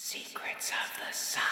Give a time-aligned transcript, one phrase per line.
[0.00, 1.42] Secrets of the Sire.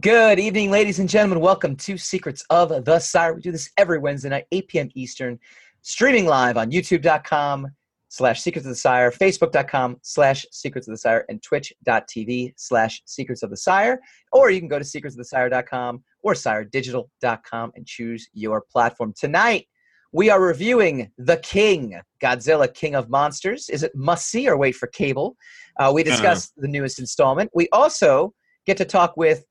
[0.00, 1.40] Good evening, ladies and gentlemen.
[1.40, 3.34] Welcome to Secrets of the Sire.
[3.34, 4.88] We do this every Wednesday night, 8 p.m.
[4.94, 5.38] Eastern,
[5.82, 7.70] streaming live on youtube.com
[8.14, 13.42] slash secrets of the sire, facebook.com slash secrets of the sire, and twitch.tv slash secrets
[13.42, 14.00] of the sire.
[14.30, 19.14] Or you can go to secrets of the secretsofthesire.com or siredigital.com and choose your platform.
[19.18, 19.66] Tonight,
[20.12, 23.68] we are reviewing The King, Godzilla King of Monsters.
[23.68, 25.36] Is it must see or wait for cable?
[25.80, 27.50] Uh, we discuss the newest installment.
[27.52, 28.32] We also
[28.64, 29.44] get to talk with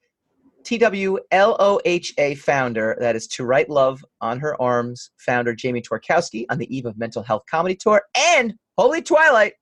[0.63, 6.76] TWLOHA founder, that is To Write Love on Her Arms founder Jamie Tworkowski on the
[6.76, 8.02] eve of Mental Health Comedy Tour.
[8.16, 9.54] And Holy Twilight,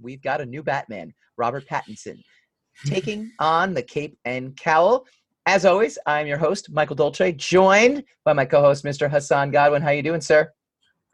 [0.00, 2.22] we've got a new Batman, Robert Pattinson,
[2.86, 5.06] taking on the Cape and Cowl.
[5.46, 9.10] As always, I'm your host, Michael Dolce, joined by my co-host, Mr.
[9.10, 9.82] Hassan Godwin.
[9.82, 10.50] How you doing, sir?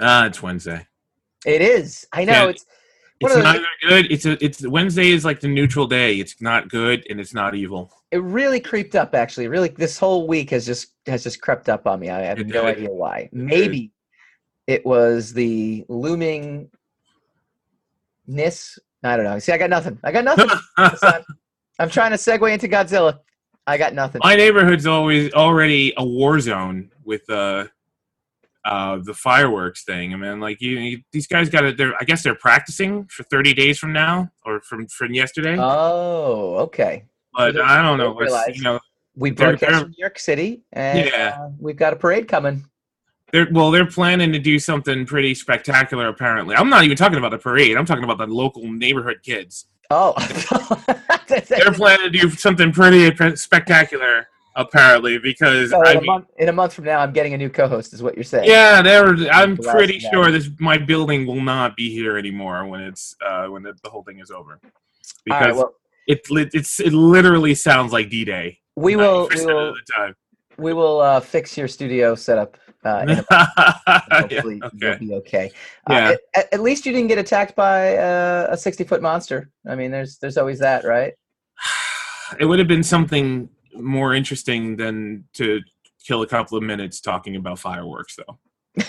[0.00, 0.86] Ah, it's Wednesday.
[1.44, 2.06] It is.
[2.12, 2.48] I know Yeah.
[2.50, 2.66] it's
[3.20, 4.10] It's neither good.
[4.10, 6.16] It's a, it's Wednesday is like the neutral day.
[6.18, 7.92] It's not good and it's not evil.
[8.10, 9.46] it really creeped up actually.
[9.48, 12.08] Really this whole week has just has just crept up on me.
[12.10, 12.76] I have It no did.
[12.76, 13.28] idea why.
[13.32, 13.92] Maybe
[14.66, 16.70] it was the looming
[18.26, 19.38] ness i don't know.
[19.38, 19.98] See i got nothing.
[20.04, 20.48] I got nothing.
[21.78, 23.18] I'm trying to segue into godzilla.
[23.66, 24.20] I got nothing.
[24.24, 27.66] My neighborhood's always already a war zone with uh,
[28.64, 30.12] uh, the fireworks thing.
[30.12, 31.72] I mean, like you, you these guys got to.
[31.72, 35.56] They're I guess they're practicing for thirty days from now or from from yesterday.
[35.58, 38.18] oh okay but I don't know.
[38.52, 38.80] you know,
[39.14, 41.38] we They're- broadcast they're- from new york city and Yeah.
[41.40, 42.64] uh, we've got a parade coming
[43.32, 46.08] they're well, they're planning to do something pretty spectacular.
[46.08, 47.76] Apparently, I'm not even talking about the parade.
[47.76, 49.66] I'm talking about the local neighborhood kids.
[49.92, 50.14] oh
[51.48, 54.26] they're planning to do something pretty spectacular
[54.60, 57.38] apparently because So in, a mean, month, in a month from now i'm getting a
[57.38, 61.40] new co-host is what you're saying yeah they're i'm pretty sure this my building will
[61.40, 64.60] not be here anymore when it's uh when the, the whole thing is over
[65.24, 65.74] because right well
[66.06, 66.20] it
[66.54, 70.14] it's it literally sounds like d-day we will we will of the time
[70.58, 72.56] We will uh, fix your studio setup.
[72.84, 75.50] Uh, a yeah, hopefully, okay you'll be okay.
[75.88, 76.16] Uh, Yeah.
[76.34, 79.50] at, at least you didn't get attacked by uh, a sixty-foot monster.
[79.66, 81.14] I mean, there's there's always that, right?
[82.40, 85.60] it would have been something more interesting than to
[86.06, 88.38] kill a couple of minutes talking about fireworks though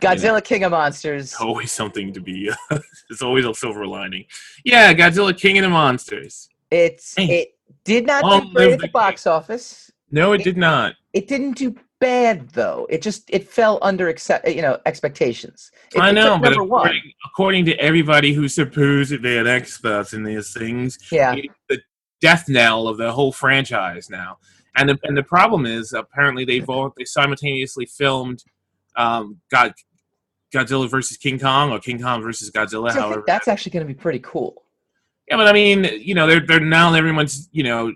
[0.00, 1.34] Godzilla King of Monsters.
[1.40, 2.50] always something to be
[3.10, 4.24] it's always a silver lining
[4.64, 7.40] yeah godzilla king of the monsters It's Hey.
[7.40, 7.48] it
[7.84, 9.90] did not Long do great at the the box office.
[10.10, 12.86] no it did not It didn't do bad though.
[12.90, 14.08] It just it fell under
[14.46, 15.70] you know expectations.
[15.94, 20.52] It, i it know but according, according to everybody who's supposedly an expert in these
[20.52, 21.34] things Yeah,
[21.68, 21.80] the
[22.20, 24.38] death knell of the whole franchise now
[24.78, 28.44] and the, and the problem is apparently they've all they simultaneously filmed
[28.96, 29.74] um God,
[30.52, 33.92] godzilla versus king kong or king kong versus godzilla So however that's actually going to
[33.92, 34.62] be pretty cool.
[35.28, 37.92] Yeah, but I mean, you know, they're they're now everyone's you know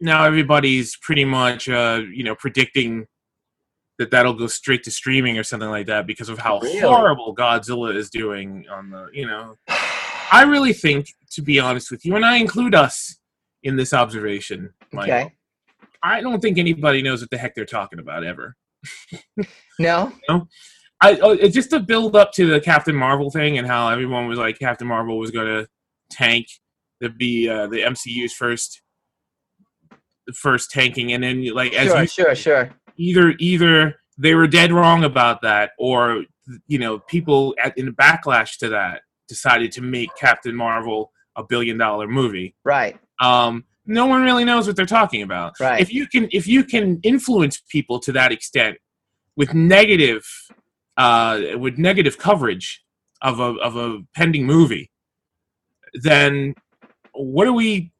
[0.00, 3.06] now everybody's pretty much uh you know predicting
[3.98, 6.80] that that'll go straight to streaming or something like that because of how Really?
[6.80, 9.56] horrible Godzilla is doing on the you know.
[10.30, 13.16] I really think, to be honest with you, and I include us
[13.62, 15.32] in this observation, Michael, Okay.
[16.02, 18.56] I don't think anybody knows what the heck they're talking about ever.
[20.28, 20.48] No.
[21.02, 24.28] I oh, it's just to build up to the Captain Marvel thing and how everyone
[24.28, 25.68] was like Captain Marvel was going to
[26.10, 26.46] tank
[27.00, 28.82] the be uh, the MCU's first
[30.26, 32.70] the first tanking and then like as Sure, you, sure, sure.
[32.96, 36.24] either either they were dead wrong about that or
[36.66, 41.78] you know people at, in backlash to that decided to make Captain Marvel a billion
[41.78, 42.98] dollar movie Right.
[43.22, 45.54] um, no one really knows what they're talking about.
[45.58, 45.80] Right.
[45.80, 48.76] If you can, if you can influence people to that extent
[49.36, 50.22] with negative,
[50.96, 52.84] uh, with negative coverage
[53.22, 54.90] of a of a pending movie,
[55.94, 56.54] then
[57.12, 57.90] what do we?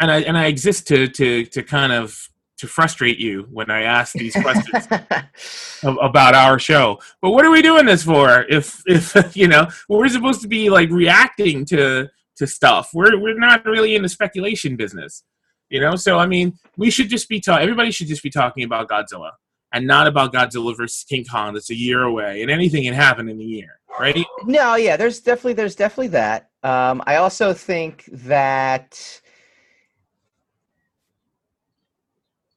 [0.00, 3.82] And I and I exist to to to kind of to frustrate you when I
[3.82, 4.88] ask these questions
[5.82, 6.98] of, about our show.
[7.20, 8.46] But what are we doing this for?
[8.48, 13.38] If if you know we're supposed to be like reacting to to stuff, we're we're
[13.38, 15.22] not really in the speculation business.
[15.68, 17.62] You know, so I mean, we should just be talking.
[17.62, 19.32] Everybody should just be talking about Godzilla
[19.72, 21.54] and not about Godzilla versus King Kong.
[21.54, 24.24] That's a year away, and anything can happen in a year, right?
[24.44, 26.50] No, yeah, there's definitely there's definitely that.
[26.62, 29.20] Um, I also think that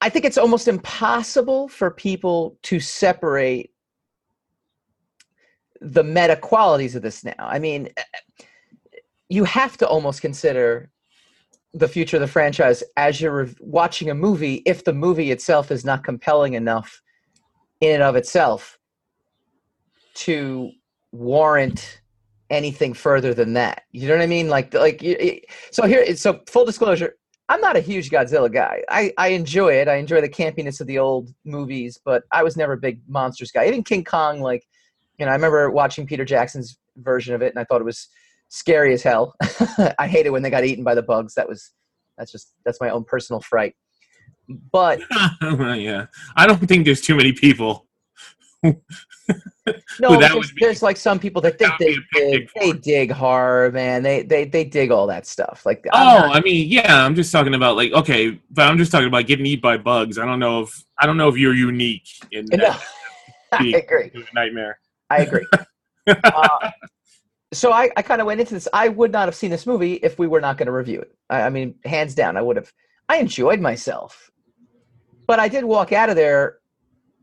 [0.02, 3.72] I think it's almost impossible for people to separate
[5.82, 7.34] the meta qualities of this now.
[7.38, 8.04] I mean, eh,
[9.30, 10.90] you have to almost consider
[11.74, 15.72] the future of the franchise as you're rev- watching a movie if the movie itself
[15.72, 17.02] is not compelling enough
[17.82, 18.78] in and of itself
[20.16, 20.72] to
[21.12, 22.02] warrant
[22.50, 23.84] anything further than that.
[23.92, 24.50] You know what I mean?
[24.50, 25.02] Like like
[25.72, 27.16] so here so full disclosure,
[27.50, 28.84] I'm not a huge Godzilla guy.
[28.90, 29.88] I I enjoy it.
[29.88, 33.52] I enjoy the campiness of the old movies, but I was never a big monsters
[33.52, 33.68] guy.
[33.68, 34.66] Even King Kong like
[35.18, 38.08] you know, I remember watching Peter Jackson's version of it and I thought it was
[38.48, 39.36] scary as hell.
[40.00, 41.34] I hated when they got eaten by the bugs.
[41.34, 41.72] That was
[42.18, 43.74] that's just that's my own personal fright.
[44.72, 45.00] But
[45.42, 46.06] yeah,
[46.36, 47.88] I don't think there's too many people.
[50.00, 53.12] no, there's, there's like some people that think they be a big dig, they dig
[53.12, 54.04] horror, man.
[54.04, 55.66] They they they dig all that stuff.
[55.66, 58.78] Like I'm Oh, not- I mean, yeah, I'm just talking about like okay, but I'm
[58.78, 60.18] just talking about getting eaten by bugs.
[60.18, 62.82] I don't know if I don't know if you're unique in no, that
[63.54, 64.12] I agree.
[64.34, 64.80] nightmare.
[65.10, 65.46] I agree.
[66.08, 66.72] uh,
[67.52, 68.68] so I, I kind of went into this.
[68.74, 71.16] I would not have seen this movie if we were not going to review it.
[71.32, 72.72] I, I mean, hands down, I would have.
[73.08, 74.30] I enjoyed myself,
[75.26, 76.59] but I did walk out of there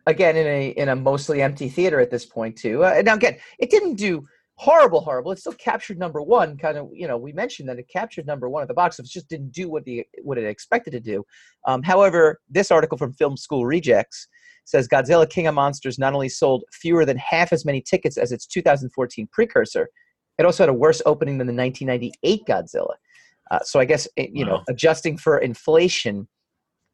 [0.06, 2.84] again in a in a mostly empty theater at this point too.
[2.84, 4.26] Uh, now again, it didn't do
[4.56, 5.32] horrible, horrible.
[5.32, 6.56] It still captured number one.
[6.56, 9.12] Kind of, you know, we mentioned that it captured number one at the box office.
[9.12, 11.24] Just didn't do what the what it expected to do.
[11.66, 14.28] Um, however, this article from Film School Rejects
[14.64, 18.32] says Godzilla King of Monsters not only sold fewer than half as many tickets as
[18.32, 19.88] its 2014 precursor,
[20.38, 22.94] it also had a worse opening than the 1998 Godzilla.
[23.50, 26.26] Uh, so I guess it, you know, adjusting for inflation,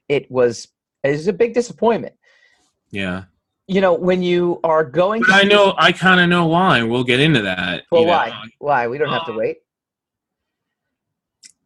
[0.09, 0.69] it was
[1.03, 2.15] it was a big disappointment.
[2.93, 3.25] Yeah,
[3.69, 6.83] You know, when you are going, to I know I kind of know why.
[6.83, 7.85] We'll get into that.
[7.91, 8.13] Well, you know.
[8.13, 8.45] why?
[8.59, 9.57] Why we don't have to Um, wait.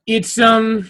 [0.06, 0.88] It's um.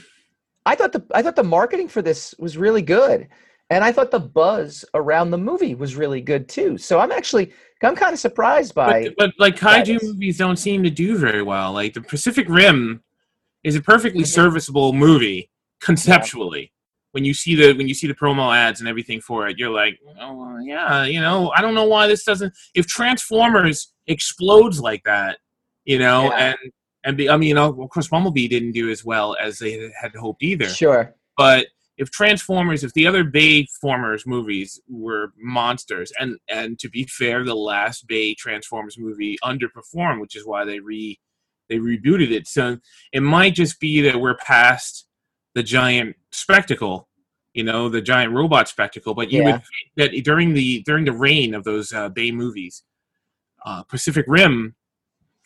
[0.66, 3.28] I thought the I thought the marketing for this was really good,
[3.70, 6.76] and I thought the buzz around the movie was really good too.
[6.76, 7.52] So I'm actually
[7.82, 9.04] I'm kind of surprised by.
[9.04, 11.72] But, but like kaiju movies don't seem to do very well.
[11.72, 13.02] Like the Pacific Rim
[13.64, 14.26] is a perfectly Mhm.
[14.28, 15.50] serviceable movie
[15.80, 16.72] conceptually.
[17.12, 19.70] When you see the when you see the promo ads and everything for it, you're
[19.70, 22.52] like, oh yeah, you know, I don't know why this doesn't.
[22.74, 25.38] If Transformers explodes like that,
[25.84, 26.48] you know, Yeah.
[26.50, 26.72] and
[27.04, 29.90] and be, I mean, you know, of course, Bumblebee didn't do as well as they
[30.00, 30.68] had hoped either.
[30.68, 31.14] Sure.
[31.36, 37.04] But if Transformers, if the other Bay Formers movies were monsters, and and to be
[37.04, 41.18] fair, the last Bay Transformers movie underperformed, which is why they re
[41.68, 42.46] they rebooted it.
[42.46, 42.78] So
[43.12, 45.06] it might just be that we're past
[45.54, 47.08] the giant spectacle,
[47.54, 49.14] you know, the giant robot spectacle.
[49.14, 49.52] But you Yeah.
[49.52, 52.82] would think that during the during the reign of those uh, Bay movies,
[53.64, 54.74] uh, Pacific Rim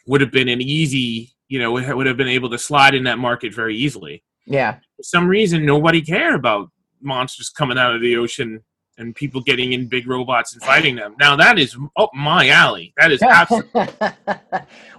[0.06, 3.04] would have been an easy, you know, would would have been able to slide in
[3.04, 4.72] that market very easily Yeah.
[4.96, 6.70] for some reason nobody cared about
[7.00, 8.62] monsters coming out of the ocean
[9.00, 11.16] and people getting in big robots and fighting them.
[11.18, 12.92] Now that is up my alley.
[12.98, 13.72] That is absolutely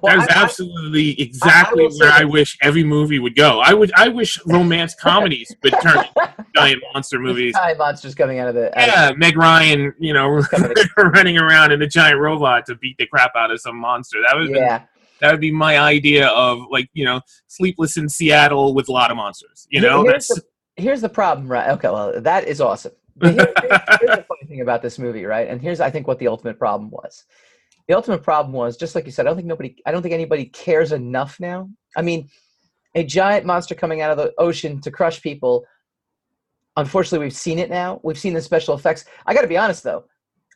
[0.02, 3.36] well, that is I- I- absolutely exactly will say where I wish every movie would
[3.36, 3.60] go.
[3.60, 7.54] I would I wish romance comedies would turn into giant monster movies.
[7.54, 8.78] giant monsters coming out of the.
[8.78, 10.28] out of- Yeah, Meg Ryan, you know,
[10.98, 14.18] running around in a giant robot to beat the crap out of some monster.
[14.28, 14.84] That would be yeah.
[15.20, 19.12] that would be my idea of like you know, Sleepless in Seattle with a lot
[19.12, 19.68] of monsters.
[19.70, 21.70] You know, Here's that's the, here's the problem, right?
[21.70, 22.94] Okay, well, that is awesome.
[23.30, 25.48] Here's, here's the funny thing about this movie, right?
[25.48, 27.26] And here's, I think, what the ultimate problem was.
[27.88, 30.14] The ultimate problem was, just like you said, I don't think nobody, I don't think
[30.14, 31.70] anybody cares enough now.
[31.96, 32.30] I mean,
[32.96, 35.66] a giant monster coming out of the ocean to crush people.
[36.78, 38.00] Unfortunately, we've seen it now.
[38.04, 39.06] We've seen the special effects.
[39.26, 40.06] I got to be honest, though,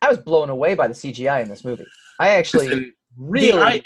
[0.02, 1.86] I was blown away by the CGI in this movie.
[2.20, 3.84] I actually Listen, really, I-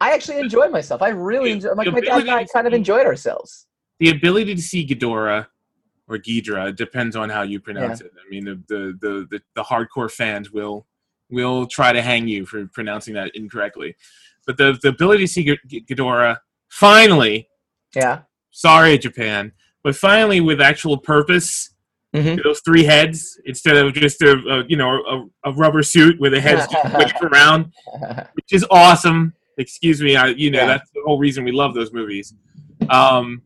[0.00, 1.02] I, actually enjoyed myself.
[1.02, 1.76] I really enjoyed.
[1.76, 3.66] Like my dad and I kind of enjoyed ourselves.
[3.98, 5.46] the ability to see Ghidorah
[6.08, 8.10] or Ghidra It depends on how you pronounce it.
[8.16, 10.86] I mean, the, the the the the hardcore fans will
[11.30, 13.94] will try to hang you for pronouncing that incorrectly.
[14.46, 16.38] But the the ability to see G- Ghidorah
[16.68, 17.48] finally,
[17.94, 18.20] Yeah.
[18.50, 21.70] sorry Japan, but finally with actual purpose.
[22.16, 22.42] Mhm.
[22.42, 26.30] Those three heads instead of just a, a you know a, a rubber suit where
[26.30, 27.70] the heads just whip around,
[28.32, 29.34] which is awesome.
[29.58, 30.66] Excuse me, I you know Yeah.
[30.68, 32.32] that's the whole reason we love those movies.
[32.88, 33.42] Um,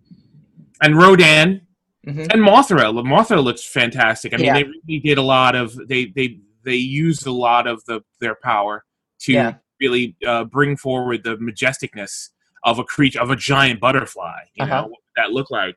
[0.81, 1.63] and Rodan
[2.07, 2.33] Mhm.
[2.33, 2.93] and Mothra.
[3.05, 4.35] Mothra looks fantastic.
[4.35, 4.55] I mean, Yeah.
[4.55, 8.35] they really did a lot of they they they used a lot of the their
[8.43, 8.85] power
[9.21, 9.55] to Yeah.
[9.81, 12.31] really uh, bring forward the majesticness
[12.65, 14.41] of a creature of a giant butterfly.
[14.55, 14.75] You Uh-huh.
[14.75, 15.75] know what would that look like.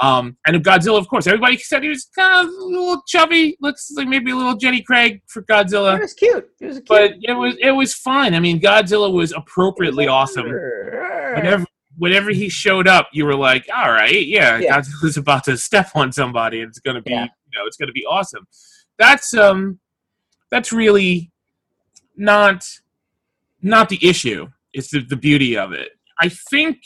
[0.00, 3.56] Um, and Godzilla, of course, everybody said he was kind of a little chubby.
[3.60, 6.48] Looks like maybe a little Jenny Craig for Godzilla, It was cute.
[6.60, 6.86] It was cute.
[6.88, 8.34] but it was it was fine.
[8.34, 10.46] I mean, Godzilla was appropriately awesome
[11.34, 11.66] whenever
[12.00, 14.80] whenever he showed up, you were like, all right, yeah, Yeah.
[14.80, 17.24] Godzilla's about to step on somebody, and it's gonna be, Yeah.
[17.24, 18.46] you know, it's gonna be awesome.
[18.98, 19.78] That's um,
[20.50, 21.30] that's really
[22.16, 22.66] not
[23.62, 24.48] not the issue.
[24.72, 25.90] It's the, the beauty of it.
[26.18, 26.78] I think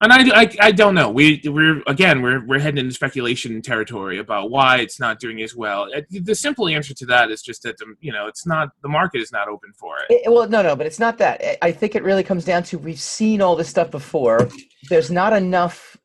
[0.00, 1.10] And I, I, I don't know.
[1.10, 5.56] We we're again we're we're heading into speculation territory about why it's not doing as
[5.56, 5.88] well.
[5.94, 8.88] Uh, The simple answer to that is just that the, you know it's not the
[8.88, 10.04] market is not open for it.
[10.10, 11.42] It- well, no, no, but it's not that.
[11.64, 14.48] I- think it really comes down to we've seen all this stuff before.
[14.88, 15.96] There's not enough.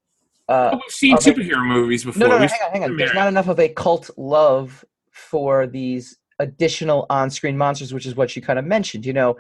[0.50, 2.20] Uh, We've seen superhero movies before.
[2.20, 2.98] no, no, no, hang on, hang on.
[2.98, 8.36] There's not enough of a cult love for these additional on-screen monsters, which is what
[8.36, 9.06] you kind of mentioned.
[9.06, 9.38] You know,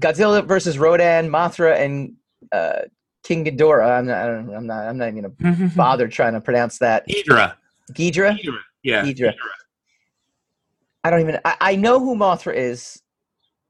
[0.00, 2.14] Godzilla versus Rodan, Mothra, and
[2.52, 2.82] uh,
[3.22, 3.98] King Ghidorah.
[3.98, 4.56] I'm not.
[4.56, 4.88] I'm not.
[4.88, 7.06] I'm not even gonna bother trying to pronounce that.
[7.92, 8.36] Ghidra.
[8.36, 8.58] Hydra.
[8.82, 9.04] Yeah.
[9.04, 9.34] Hydra.
[11.04, 11.38] I don't even.
[11.44, 13.02] I, I know who Mothra is,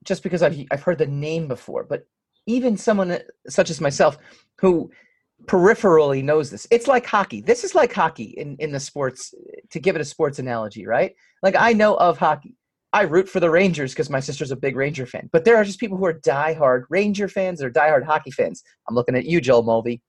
[0.04, 1.85] just because I've I've heard the name before.
[1.85, 2.07] But
[2.47, 4.19] even someone uh, such as myself,
[4.57, 4.90] who
[5.47, 7.40] peripherally knows this, it's like hockey.
[7.40, 9.35] This is like hockey in in the sports.
[9.71, 11.14] To give it a sports analogy, right?
[11.42, 12.57] Like I know of hockey.
[12.93, 15.29] I root for the Rangers because my sister's a big Ranger fan.
[15.33, 18.63] But there are just people who are diehard Ranger fans or diehard hockey fans.
[18.89, 20.03] I'm looking at you, Joel Mulvey.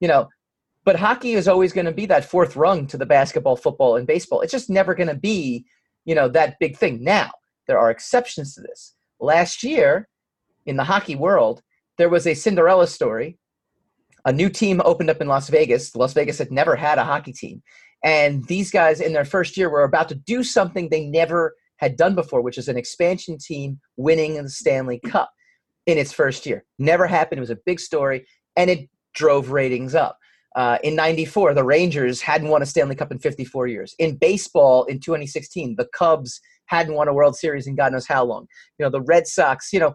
[0.00, 0.28] You know,
[0.84, 4.06] but hockey is always going to be that fourth rung to the basketball, football, and
[4.06, 4.40] baseball.
[4.40, 5.64] It's just never going to be,
[6.04, 7.02] you know, that big thing.
[7.02, 7.30] Now,
[7.66, 8.94] there are exceptions to this.
[9.20, 10.08] Last year,
[10.66, 11.62] in the hockey world,
[11.98, 13.38] there was a Cinderella story.
[14.24, 15.94] A new team opened up in Las Vegas.
[15.94, 17.62] Las Vegas had never had a hockey team.
[18.02, 21.96] And these guys, in their first year, were about to do something they never had
[21.96, 25.30] done before, which is an expansion team winning the Stanley Cup
[25.86, 26.64] in its first year.
[26.78, 27.38] Never happened.
[27.38, 30.18] It was a big story, and it drove ratings up.
[30.56, 33.94] Uh, in 94, the Rangers hadn't won a Stanley Cup in 54 years.
[33.98, 38.24] In baseball, in 2016, the Cubs hadn't won a World Series in God knows how
[38.24, 38.46] long.
[38.78, 39.94] You know, the Red Sox, you know,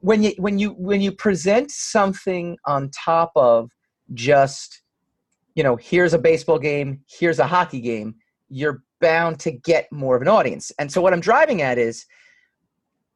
[0.00, 3.70] when you when you when you present something on top of
[4.12, 4.82] just
[5.54, 8.16] you know, here's a baseball game, here's a hockey game,
[8.48, 10.72] you're bound to get more of an audience.
[10.78, 12.06] And so what I'm driving at is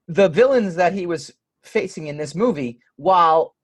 [0.06, 3.54] the villains that he was facing in this movie, while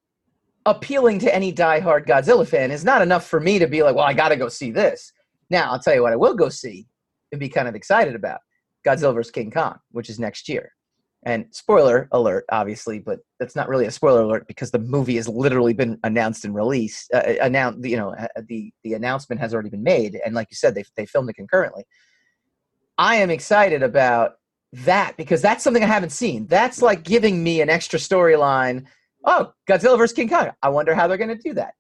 [0.65, 4.07] appealing to any diehard Godzilla fan, is not enough for me to be like, well,
[4.07, 5.13] I got to go see this.
[5.51, 6.87] Now, I'll tell you what I will go see
[7.31, 8.41] and be kind of excited about
[8.87, 9.31] Godzilla vs.
[9.31, 10.73] King Kong, which is next year.
[11.27, 15.27] And spoiler alert, obviously, but that's not really a spoiler alert because the movie has
[15.27, 17.11] literally been announced and released.
[17.15, 20.57] Uh, announced, you know, uh, the the announcement has already been made, and like you
[20.57, 21.85] said, they they filmed it concurrently.
[22.99, 24.35] I am excited about
[24.73, 26.47] that because that's something I haven't seen.
[26.47, 28.85] That's like giving me an extra storyline.
[29.25, 30.51] Oh, Godzilla versus King Kong.
[30.63, 31.75] I wonder how they're going to do that.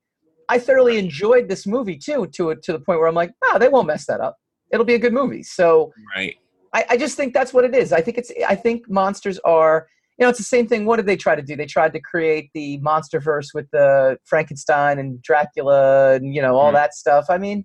[0.48, 3.68] I thoroughly enjoyed this movie too, to to the point where I'm like, oh, they
[3.68, 4.36] won't mess that up.
[4.72, 5.42] It'll be a good movie.
[5.42, 6.36] So Right.
[6.74, 7.92] I, I just think that's what it is.
[7.92, 9.86] I think it's I think monsters are
[10.18, 10.84] you know it's the same thing.
[10.84, 11.56] What did they try to do?
[11.56, 16.56] They tried to create the monster verse with the Frankenstein and Dracula and you know
[16.56, 16.74] all Mhm.
[16.74, 17.26] that stuff.
[17.30, 17.64] I mean,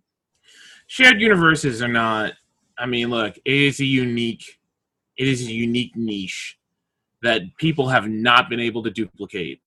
[0.88, 2.34] Shared universes are not.
[2.79, 4.43] I mean, look, it is a unique.
[5.17, 6.57] It is a unique niche
[7.21, 9.62] that people have not been able to duplicate.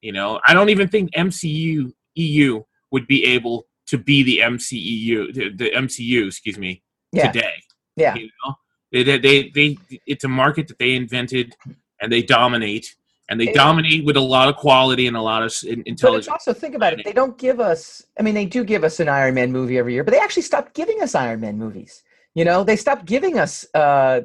[0.00, 5.34] You know, I don't even think MCU EU would be able to be the MCEU,
[5.34, 6.82] the, the MCU, excuse me,
[7.12, 7.52] yeah, today.
[7.96, 8.54] yeah, You know,
[8.90, 11.54] they, they, they, they, it's a market that they invented
[12.00, 12.96] and they dominate,
[13.28, 15.80] and they It- dominate with a lot of quality and a lot of s- in-
[15.80, 16.28] But intelligence.
[16.28, 17.04] also think about it.
[17.04, 18.04] They don't give us.
[18.18, 20.42] I mean, they do give us an Iron Man movie every year, but they actually
[20.42, 22.02] stopped giving us Iron Man movies.
[22.36, 24.20] You know, they stopped giving us uh,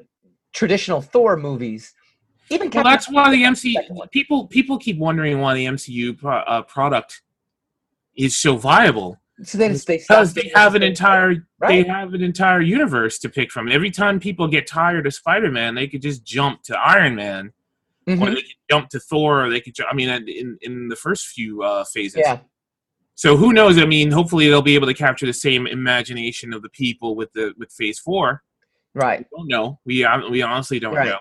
[0.52, 1.94] traditional Thor movies.
[2.50, 4.10] Even Well, that's why the America, MC second one.
[4.10, 7.22] people people keep wondering why the MCU pro, uh, product
[8.18, 13.18] is so viable So they because they have an entire they have an entire universe
[13.20, 13.70] to pick from.
[13.72, 17.54] Every time people get tired of Spider Man, they could just jump to Iron Man,
[18.10, 18.36] or Mhm.
[18.36, 19.74] they could jump to Thor, or they could.
[19.76, 22.24] ju- I mean, in in the first few uh, phases.
[22.26, 22.40] Yeah,
[23.22, 23.78] So who knows?
[23.78, 27.32] I mean, hopefully they'll be able to capture the same imagination of the people with
[27.34, 28.42] the with Phase Four.
[28.96, 29.28] right.
[29.38, 29.80] don't know.
[29.86, 31.08] We we honestly don't Right.
[31.10, 31.20] know.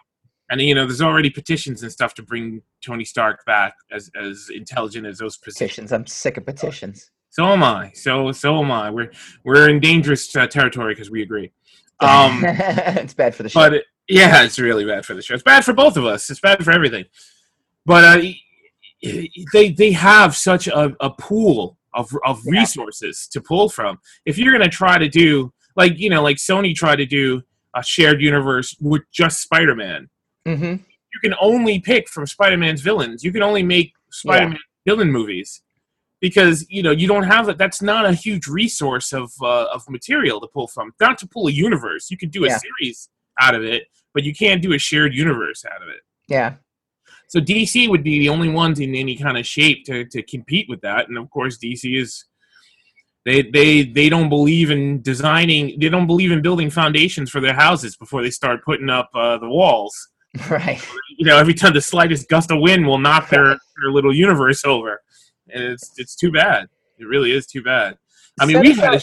[0.49, 4.49] And you know, there's already petitions and stuff to bring Tony Stark back as as
[4.51, 5.37] intelligent as those.
[5.37, 5.93] Petitions.
[5.93, 7.11] I'm sick of petitions.
[7.29, 7.93] So am I.
[7.93, 8.89] So so am I.
[8.91, 9.11] We're
[9.45, 11.53] we're in dangerous uh, territory because we agree.
[12.03, 13.61] Um, it's bad for the show.
[13.61, 15.35] but it- yeah, it's really bad for the show.
[15.35, 16.31] It's bad for both of us.
[16.31, 17.05] It's bad for everything.
[17.85, 18.23] But uh,
[19.53, 22.61] they they have such a, a pool of of Yeah.
[22.61, 23.99] resources to pull from.
[24.25, 27.43] If you're gonna try to do like you know like Sony tried to do
[27.77, 30.09] a shared universe with just Spider-Man,
[30.47, 30.75] hmm
[31.13, 33.25] you can only pick from Spider-Man's villains.
[33.25, 35.61] You can only make Spider-Man villain movies
[36.21, 37.59] because you know you don't have that.
[37.59, 40.93] That's not a huge resource of uh, of material to pull from.
[41.01, 42.11] Not to pull a universe.
[42.11, 42.59] You could do a Yeah.
[42.59, 43.09] series
[43.41, 46.01] out of it, but you can't do a shared universe out of it.
[46.29, 46.55] Yeah.
[47.31, 50.69] So DC would be the only ones in any kind of shape to, to compete
[50.69, 52.25] with that, and of course DC is
[53.25, 55.79] they they they don't believe in designing.
[55.79, 59.39] They don't believe in building foundations for their houses before they start putting up uh,
[59.39, 59.95] the walls
[60.51, 60.85] Right.
[61.19, 63.45] you know, every time the slightest gust of wind will knock their,
[63.83, 65.01] their little universe over,
[65.53, 66.67] and it's it's too bad.
[66.99, 67.97] It really is too bad.
[68.41, 69.01] I mean, we had a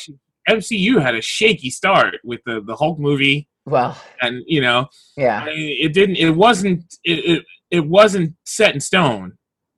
[0.49, 5.41] MCU had a shaky start with the the Hulk movie, well, and you know, yeah,
[5.41, 6.15] I mean, it didn't.
[6.15, 6.97] It wasn't.
[7.03, 9.37] It, it it wasn't set in stone.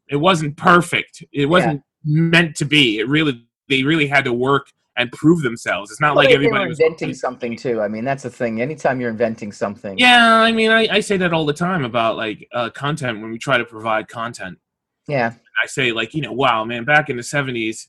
[0.10, 1.24] It wasn't perfect.
[1.32, 3.00] It wasn't meant to be.
[3.00, 3.46] It really.
[3.68, 4.68] They really had to work
[4.98, 5.92] and prove themselves.
[5.92, 7.82] It's not Well, like everybody was inventing something too.
[7.82, 8.62] I mean, that's the thing.
[8.62, 12.18] Anytime you're inventing something, Yeah, I mean, I, I say that all the time about
[12.18, 14.58] like uh, content when we try to provide content.
[15.08, 17.88] yeah, I say like, you know, wow, man, back in the '70s.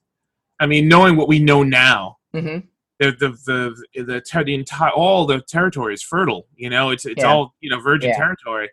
[0.60, 2.58] I mean, knowing what we know now, hmm
[2.98, 3.30] the the
[3.94, 6.46] the the, ter- the entire all the territory is fertile.
[6.54, 7.30] You know, it's it's Yeah.
[7.30, 8.16] all you know virgin Yeah.
[8.18, 8.68] territory.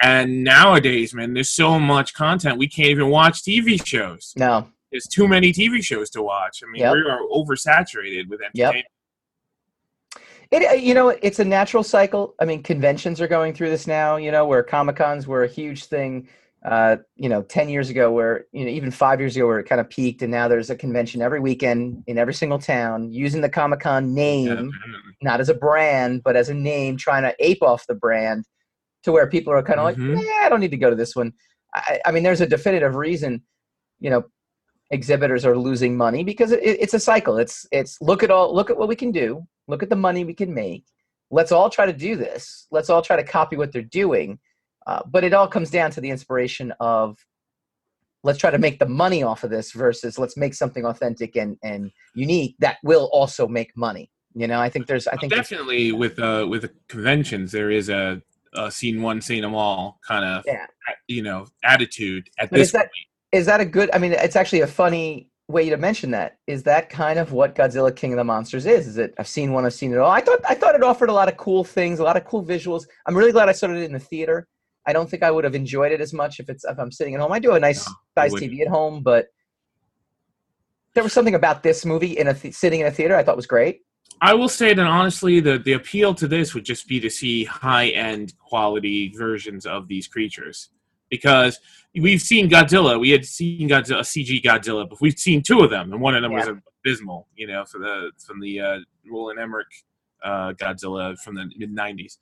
[0.00, 4.32] And nowadays, man, there's so much content we can't even watch TV shows.
[4.36, 6.62] no, There's too many TV shows to watch.
[6.62, 6.92] I mean, Yep.
[6.94, 8.74] we are oversaturated with Yep.
[8.74, 8.86] entertainment.
[10.52, 12.34] It, uh, you know, it's a natural cycle.
[12.40, 14.16] I mean, conventions are going through this now.
[14.16, 16.28] You know, where Comic Cons were a huge thing.
[16.64, 19.68] Uh, you know, ten years ago, where you know, even five years ago, where it
[19.68, 23.40] kind of peaked, and now there's a convention every weekend in every single town using
[23.40, 27.34] the Comic Con name, Yeah, not as a brand, but as a name, trying to
[27.40, 28.44] ape off the brand,
[29.06, 30.16] to where people are kind of Mhm.
[30.16, 31.32] like, "Yeah, I don't need to go to this one."
[31.74, 33.42] I, I mean, there's a definitive reason.
[34.00, 34.24] You know,
[34.90, 37.38] exhibitors are losing money because it, it's a cycle.
[37.38, 39.46] It's it's look at all look at what we can do.
[39.68, 40.84] Look at the money we can make.
[41.30, 42.66] Let's all try to do this.
[42.70, 44.38] Let's all try to copy what they're doing.
[44.86, 47.16] Uh, but it all comes down to the inspiration of
[48.22, 51.56] let's try to make the money off of this versus let's make something authentic and
[51.62, 54.10] and unique that will also make money.
[54.34, 57.88] You know, I think there's I think definitely with uh with the conventions there is
[57.88, 58.20] a,
[58.56, 60.66] Uh, a seen one seen them all kind of Yeah.
[61.08, 62.90] you know attitude at But this is that-
[63.32, 66.38] is that a good i mean it's actually a funny way to mention that.
[66.48, 68.86] Is that kind of what godzilla king of the monsters is?
[68.88, 70.10] Is it i've seen one i've seen it all.
[70.10, 72.44] I thought i thought it offered a lot of cool things a lot of cool
[72.44, 72.84] visuals.
[73.06, 74.48] I'm really glad i saw it in the theater.
[74.88, 77.14] I don't think i would have enjoyed it as much if it's if i'm sitting
[77.14, 77.32] at home.
[77.32, 79.26] I do a nice No, size tv at home but
[80.94, 83.36] there was something about this movie in a th- sitting in a theater i thought
[83.36, 83.82] was great
[84.20, 87.44] i will say that honestly the the appeal to this would just be to see
[87.44, 90.70] high end quality versions of these creatures.
[91.08, 91.60] Because
[91.94, 92.98] we've seen godzilla.
[92.98, 96.22] We had seen godzilla cg godzilla but we've seen two of them and one of
[96.22, 96.48] them was
[96.82, 98.78] abysmal you know for the from the uh
[99.10, 99.84] roland emmerich
[100.24, 102.18] uh godzilla from the mid 90s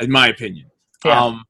[0.00, 0.70] in my opinion.
[1.04, 1.22] Yeah.
[1.22, 1.44] um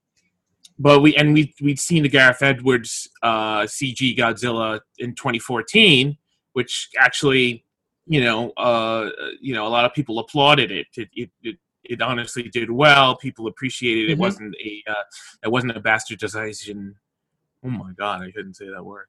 [0.78, 6.16] but we and we we'd seen the Gareth Edwards uh, CG Godzilla in 2014,
[6.52, 7.63] which actually,
[8.06, 10.86] you know, uh, you know, a lot of people applauded it.
[10.96, 13.16] It it, it, it honestly did well.
[13.16, 14.12] People appreciated it.
[14.12, 14.20] It Mhm.
[14.20, 15.04] wasn't a uh,
[15.44, 16.94] it wasn't a bastardization.
[17.64, 19.06] Oh my god, I couldn't say that word.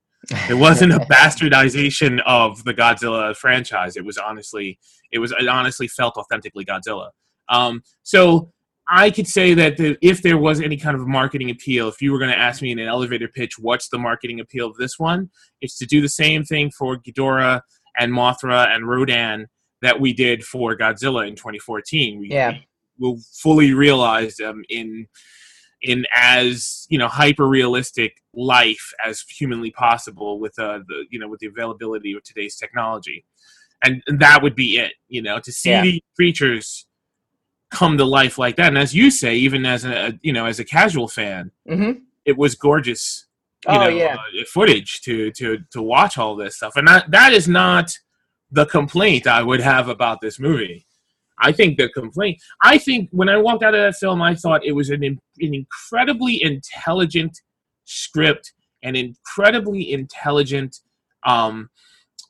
[0.49, 3.95] It wasn't a bastardization of the Godzilla franchise.
[3.97, 4.79] It was honestly,
[5.12, 7.10] it was it honestly felt authentically Godzilla.
[7.49, 8.51] Um, so
[8.88, 12.12] I could say that the, if there was any kind of marketing appeal, if you
[12.12, 14.99] were going to ask me in an elevator pitch, what's the marketing appeal of this
[14.99, 15.29] one?
[15.62, 17.62] It's to do the same thing for Ghidorah
[17.99, 19.47] and Mothra and Rodan
[19.81, 22.19] that we did for Godzilla in 2014.
[22.19, 22.51] We, Yeah.
[22.51, 25.08] we will fully realize them in
[25.81, 31.27] in as you know hyper realistic life as humanly possible with uh, the you know
[31.27, 33.25] with the availability of today's technology,
[33.84, 34.93] and, and that would be it.
[35.10, 35.84] You know, to see Yeah.
[35.84, 36.88] these creatures
[37.71, 40.60] come to life like that, and as you say, even as a you know as
[40.60, 41.91] a casual fan, hmm
[42.25, 43.24] it was gorgeous.
[43.67, 44.15] You Oh, know, yeah.
[44.15, 47.91] uh, footage to to to watch all this stuff, and that that is not
[48.51, 50.86] the complaint I would have about this movie.
[51.39, 52.38] I think the complaint.
[52.62, 55.19] I think when I walked out of that film, I thought it was an an
[55.39, 57.39] incredibly intelligent
[57.86, 60.78] script, an incredibly intelligent
[61.25, 61.69] um,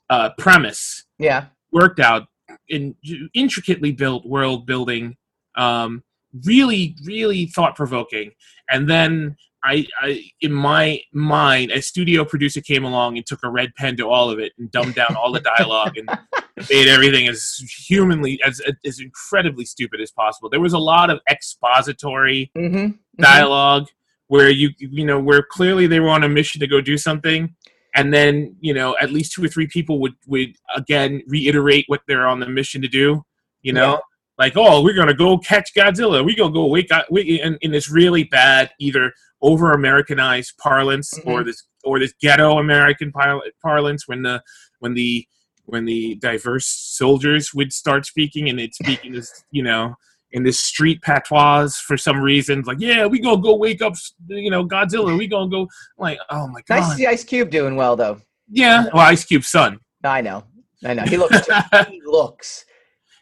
[0.10, 2.28] uh, premise yeah worked out
[2.70, 2.96] in
[3.34, 5.16] intricately built world building
[5.58, 6.04] um,
[6.46, 8.32] really really thought provoking
[8.70, 13.50] and then I, I in my mind a studio producer came along and took a
[13.50, 16.08] red pen to all of it and dumbed down all the dialogue and
[16.70, 17.56] made everything as
[17.88, 20.50] humanly as as incredibly stupid as possible.
[20.50, 23.88] There was a lot of expository hmm dialogue
[24.28, 27.56] where you you know where clearly they were on a mission to go do something.
[27.96, 32.02] And then you know at least two or three people would would again reiterate what
[32.08, 33.24] they're on the mission to do
[33.66, 33.94] you know?
[33.94, 34.00] Yeah.
[34.38, 36.24] like oh we're gonna go catch godzilla.
[36.24, 39.12] We're gonna go wake up in, in this really bad either
[39.46, 41.30] over americanized parlance mm-hmm.
[41.30, 44.42] or this or this ghetto american par- parlance when the
[44.80, 45.26] when the
[45.66, 49.94] when the diverse soldiers would start speaking and it's speaking this you know
[50.32, 53.94] in this street patois for some reason like yeah we gonna go wake up
[54.28, 57.50] you know godzilla we gonna go like oh my god nice to see ice cube
[57.50, 58.20] doing well though.
[58.50, 59.80] Yeah well ice cube's son.
[60.04, 60.44] I know.
[60.84, 61.04] I know.
[61.04, 61.48] He looks
[61.90, 62.66] he looks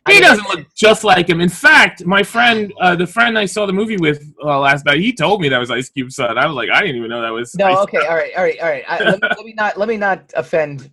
[0.10, 1.40] he doesn't look just like him.
[1.42, 5.00] In fact, my friend, uh, the friend I saw the movie with uh, last night,
[5.00, 6.38] he told me that was Ice Cube's son.
[6.38, 7.56] I was like, I didn't even know that was.
[7.56, 8.84] No, Ice okay, all right, all right, all right.
[8.88, 10.92] I, let, me, let me not let me not offend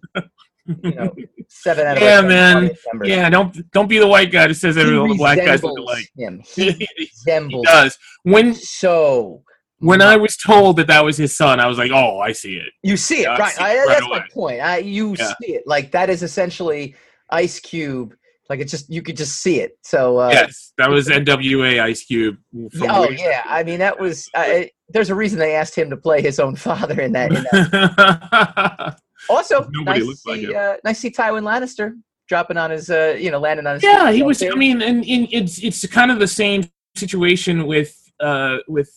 [0.66, 1.14] you know,
[1.48, 2.70] seven out of Yeah, our 10 man.
[3.04, 5.62] Yeah, don't don't be the white guy that says He every all the black guys
[5.62, 6.08] look alike.
[6.16, 6.42] him.
[6.54, 7.98] He he resembles does.
[8.22, 9.42] When so.
[9.78, 12.56] when I was told that that was his son, I was like, oh, I see
[12.56, 12.72] it.
[12.82, 13.52] You see it, Yeah, right?
[13.52, 14.18] see it I, right that's away.
[14.18, 14.60] my point.
[14.60, 15.32] I, you Yeah.
[15.40, 15.62] see it.
[15.66, 16.94] Like that is essentially
[17.30, 18.14] Ice Cube.
[18.50, 19.78] Like it's just you could just see it.
[19.82, 22.36] So uh, yes, that was NWA Ice Cube.
[22.82, 24.28] Oh yeah, I mean that was.
[24.34, 27.32] Uh, there's a reason they asked him to play his own father in that.
[27.32, 28.98] In that.
[29.28, 30.56] Also, Nobody nice like see, him.
[30.56, 31.92] uh, nice to see Tywin Lannister
[32.26, 33.82] dropping on his, uh, you know, landing on his.
[33.82, 34.38] yeah, he was.
[34.38, 34.50] there.
[34.50, 36.64] I mean, and, and it's it's kind of the same
[36.96, 38.90] situation with uh with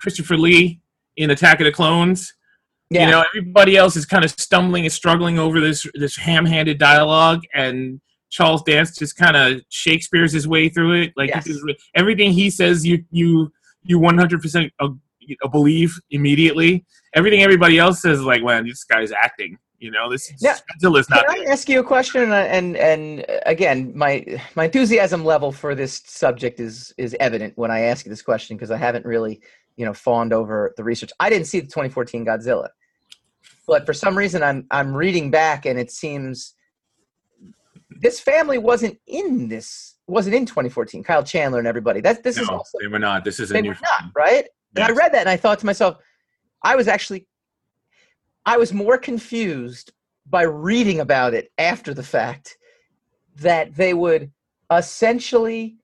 [0.00, 0.80] Christopher Lee
[1.16, 2.32] in Attack of the Clones.
[2.90, 6.78] yeah, You know, everybody else is kind of stumbling and struggling over this this ham-handed
[6.78, 11.12] dialogue, and Charles Dance just kind of Shakespeare's his way through it.
[11.16, 11.44] Like Yes.
[11.46, 11.64] just-
[11.94, 14.72] everything he says, you you you one hundred percent
[15.52, 16.84] believe immediately.
[17.14, 19.58] Everything everybody else says, like, man, this guy's acting.
[19.78, 21.26] You know, this Now, Godzilla's not.
[21.26, 22.22] Can I ask you a question?
[22.24, 27.70] And and, and again, my my enthusiasm level for this subject is is evident when
[27.70, 29.40] I ask you this question because I haven't really,
[29.76, 31.10] you know, fawned over the research.
[31.18, 32.68] I didn't see the 2014 Godzilla,
[33.66, 36.54] but for some reason, I'm I'm reading back and it seems
[38.00, 41.04] this family wasn't in this wasn't in 2014.
[41.04, 42.00] Kyle Chandler and everybody.
[42.00, 43.24] That this is no, also they were not.
[43.24, 43.68] This is a they new.
[43.68, 44.46] were not right.
[44.74, 45.98] And I read that and I thought to myself,
[46.62, 47.26] I was actually,
[48.46, 49.92] I was more confused
[50.26, 52.56] by reading about it after the fact
[53.36, 54.32] that they would
[54.72, 55.76] essentially.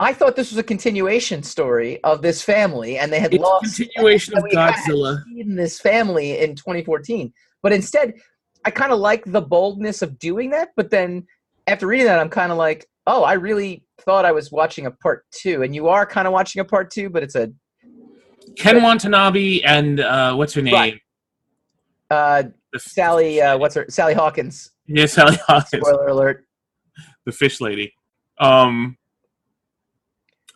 [0.00, 3.46] I thought this was a continuation story of this family, and they had It's a
[3.46, 5.22] lost continuation of Godzilla.
[5.36, 7.32] in this family in 2014.
[7.62, 8.14] But instead,
[8.64, 10.70] I kind of like the boldness of doing that.
[10.76, 11.26] But then
[11.66, 14.90] after reading that, I'm kind of like, oh, I really thought I was watching a
[14.90, 17.52] part two, and you are kind of watching a part two, but it's a
[18.56, 20.74] Ken Watanabe and uh, what's her name?
[20.74, 21.00] Right.
[22.10, 22.44] uh,
[22.76, 23.40] Sally.
[23.40, 23.86] Uh, what's her?
[23.88, 24.70] Sally Hawkins.
[24.86, 26.44] Yeah, Sally Hawkins, Spoiler alert.
[27.24, 27.94] the fish lady.
[28.38, 28.96] Um,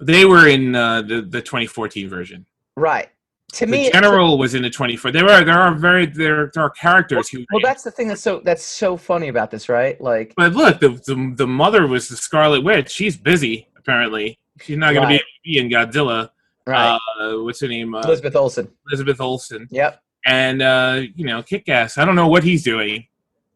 [0.01, 2.47] they were in uh, the the 2014 version.
[2.77, 3.09] Right.
[3.55, 5.11] To The me, general was in the 24.
[5.11, 7.47] There are there are very there, there are characters who.
[7.51, 9.99] well, that's the thing that's so that's so funny about this, right?
[10.01, 12.91] Like, but look, the, the the mother was the Scarlet Witch.
[12.91, 14.39] She's busy apparently.
[14.61, 15.19] She's not going Right.
[15.21, 16.29] to be in Godzilla.
[16.67, 16.99] right?
[17.21, 17.95] Uh, what's her name?
[17.95, 18.69] Uh, Elizabeth Olsen.
[18.91, 19.67] Elizabeth Olsen.
[19.71, 20.03] Yep.
[20.27, 21.97] and uh, you know, kick ass.
[21.97, 23.07] I don't know what he's doing,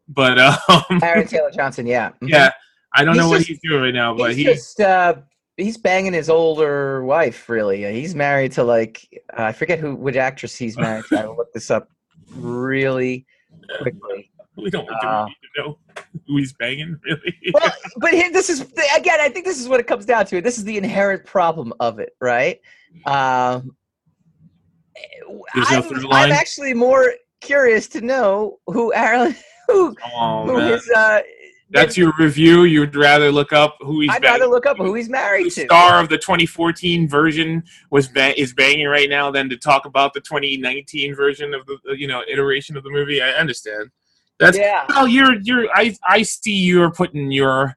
[0.07, 1.85] but um, Aaron Taylor Johnson.
[1.85, 2.09] Yeah.
[2.21, 2.29] Mhm.
[2.29, 2.49] yeah,
[2.95, 5.15] I don't He's know what he's doing right now, but he's he just uh,
[5.57, 7.49] he's banging his older wife.
[7.49, 11.19] Really, he's married to like uh, I forget who which actress he's married to.
[11.19, 11.89] I will look this up
[12.35, 13.25] really
[13.81, 14.31] quickly.
[14.57, 15.77] we don't do Uh, we need to know
[16.27, 17.35] who he's banging, really.
[17.53, 18.61] Well, but here, this is
[18.95, 19.19] again.
[19.19, 20.41] I think this is what it comes down to.
[20.41, 22.59] This is the inherent problem of it, right?
[23.05, 23.75] Um,
[25.25, 29.35] no I'm, through I'm actually more curious to know who Aaron,
[29.67, 30.89] who, oh who his.
[30.89, 31.21] Uh,
[31.73, 32.63] that's your review.
[32.63, 34.39] You'd rather look up who he's I'd banging.
[34.41, 35.61] rather look up who he's married the to.
[35.65, 40.13] star of the 2014 version was ba- is banging right now than to talk about
[40.13, 43.21] the 2019 version of the you know iteration of the movie.
[43.21, 43.89] I understand.
[44.39, 47.75] That's yeah, well, you're you're I I see you're putting your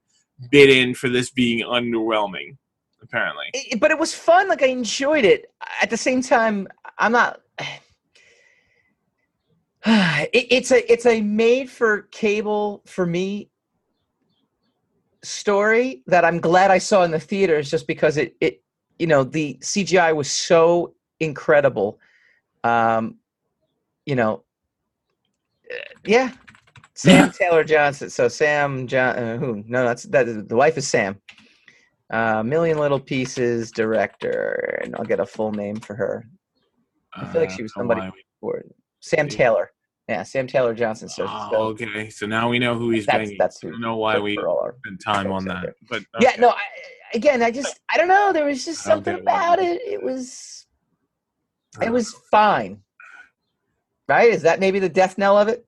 [0.51, 2.57] bid in for this being underwhelming.
[3.03, 4.49] Apparently, It- but it was fun.
[4.49, 5.53] Like I enjoyed it.
[5.81, 6.67] At the same time,
[6.99, 7.41] I'm not.
[9.89, 13.51] It, it's a it's a made for cable for me
[15.27, 18.63] story that I'm glad I saw in the theaters just because it it
[18.99, 21.99] you know the CGI was so incredible.
[22.65, 23.17] Um,
[24.07, 24.45] you know,
[25.71, 26.33] uh, yeah.
[26.95, 28.09] Sam Taylor Johnson.
[28.09, 29.17] So Sam John.
[29.19, 29.63] Uh, who?
[29.67, 30.49] No, that's that.
[30.49, 31.21] The wife is Sam.
[32.11, 36.25] Uh, Million Little Pieces director, and I'll get a full name for her.
[37.15, 38.11] I feel like she was Uh, somebody why-
[38.41, 38.65] For
[39.01, 39.73] Sam Taylor.
[40.09, 41.09] Yeah, Sam Taylor Johnson.
[41.09, 43.37] So, Oh, so okay, so now we know who he's that's banging.
[43.39, 46.51] that's I don't know why we spent time on that, but Yeah, no.
[46.51, 46.61] I,
[47.13, 48.33] again, I just I don't know.
[48.33, 49.81] There was just something about it.
[49.83, 50.67] It was
[51.83, 52.83] it was fine.
[54.09, 54.31] Right?
[54.33, 55.67] Is that maybe the death knell of it?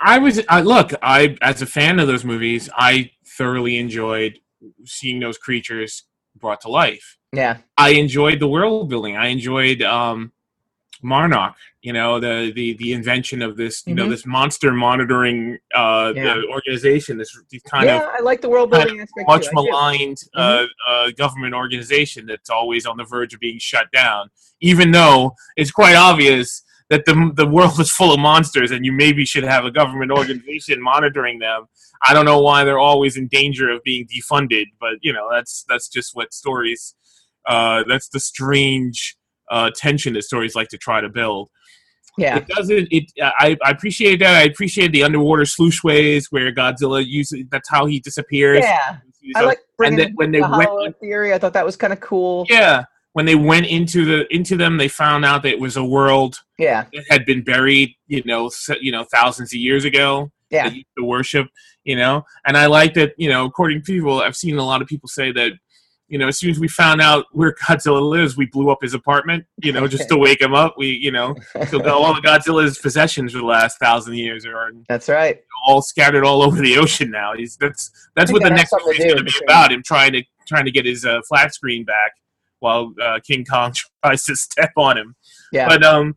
[0.00, 4.38] I was I look, I as a fan of those movies, I thoroughly enjoyed
[4.84, 6.04] seeing those creatures
[6.36, 7.18] brought to life.
[7.32, 7.58] Yeah.
[7.76, 9.16] I enjoyed the world building.
[9.16, 10.32] I enjoyed um
[11.02, 11.54] Monarch,
[11.88, 14.10] you know, the the the invention of this, you know, Mhm.
[14.14, 15.38] this monster monitoring
[15.82, 16.34] uh Yeah.
[16.34, 17.30] the organization, this
[17.74, 19.26] kind yeah, of I like the world building aspect.
[19.32, 19.54] much too.
[19.60, 24.22] Maligned uh, uh, government organization that's always on the verge of being shut down,
[24.70, 25.18] even though
[25.60, 26.46] it's quite obvious
[26.90, 30.10] that the the world is full of monsters and you maybe should have a government
[30.20, 31.60] organization monitoring them.
[32.08, 35.54] I don't know why they're always in danger of being defunded, but you know that's
[35.70, 36.82] that's just what stories.
[37.52, 38.96] Uh, that's the strange
[39.54, 41.44] uh, tension that stories like to try to build.
[42.18, 42.36] Yeah.
[42.38, 42.88] It doesn't.
[42.90, 43.12] It.
[43.20, 44.34] I, I appreciate that.
[44.36, 47.44] I appreciate the underwater slushways where Godzilla uses.
[47.50, 48.60] That's how he disappears.
[48.62, 48.98] Yeah.
[49.20, 51.32] He's I like bringing then when they the went- theory.
[51.32, 52.46] I thought that was kind of cool.
[52.50, 52.84] Yeah.
[53.12, 56.36] When they went into the into them, they found out that it was a world
[56.58, 56.84] Yeah.
[56.92, 57.94] that had been buried.
[58.06, 58.50] You know,
[58.80, 60.30] you know, thousands of years ago.
[60.50, 60.70] Yeah.
[60.70, 61.46] To worship.
[61.84, 63.12] You know, and I like that.
[63.16, 65.52] You know, according to people, I've seen a lot of people say that.
[66.08, 68.94] You know, as soon as we found out where Godzilla lives, we blew up his
[68.94, 69.44] apartment.
[69.62, 70.74] You know, just to wake him up.
[70.78, 71.34] We, you know,
[71.68, 75.40] so the- all of Godzilla's possessions for the last thousand years are That's right.
[75.66, 77.34] all scattered all over the ocean now.
[77.34, 79.70] He's that's that's what the next to movie's going to be about.
[79.72, 82.12] Him trying to trying to get his uh, flat screen back
[82.60, 85.14] while uh, King Kong tries to step on him.
[85.52, 85.68] Yeah.
[85.68, 86.16] But um,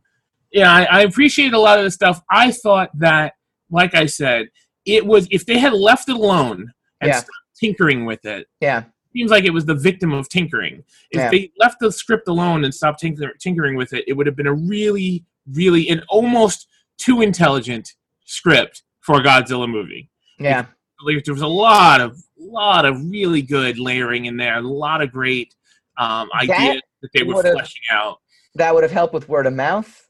[0.52, 2.20] yeah, I, I appreciate a lot of the stuff.
[2.30, 3.34] I thought that,
[3.70, 4.48] like I said,
[4.86, 7.16] it was if they had left it alone and Yeah.
[7.18, 8.46] stopped tinkering with it.
[8.60, 8.84] Yeah.
[9.14, 10.84] Seems like it was the victim of tinkering.
[11.10, 11.30] If Yeah.
[11.30, 14.46] they left the script alone and stopped tinker- tinkering with it, it would have been
[14.46, 17.94] a really, really, an almost too intelligent
[18.24, 20.66] script for a Godzilla movie Yeah.
[21.04, 25.00] like, there was a lot of lot of really good layering in there, a lot
[25.00, 25.54] of great
[25.98, 28.18] um, That ideas that they were fleshing out.
[28.56, 30.08] That would have helped with word of mouth.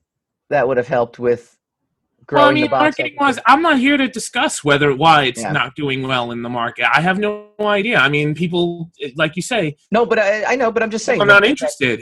[0.49, 1.57] That would have helped with
[2.27, 5.53] growing Well, I mean, marketing wise, I'm not here to discuss whether why it's Yeah.
[5.53, 6.87] not doing well in the market.
[6.95, 7.99] I have no idea.
[7.99, 11.21] I mean, people, like you say, No, but I, I know, but I'm just saying.
[11.21, 12.01] I'm not interested.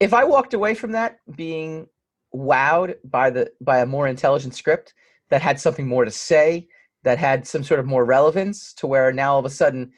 [0.00, 1.86] If I walked away from that being
[2.34, 4.94] wowed by the by a more intelligent script
[5.30, 6.68] that had something more to say,
[7.04, 9.92] that had some sort of more relevance, to where now all of a sudden,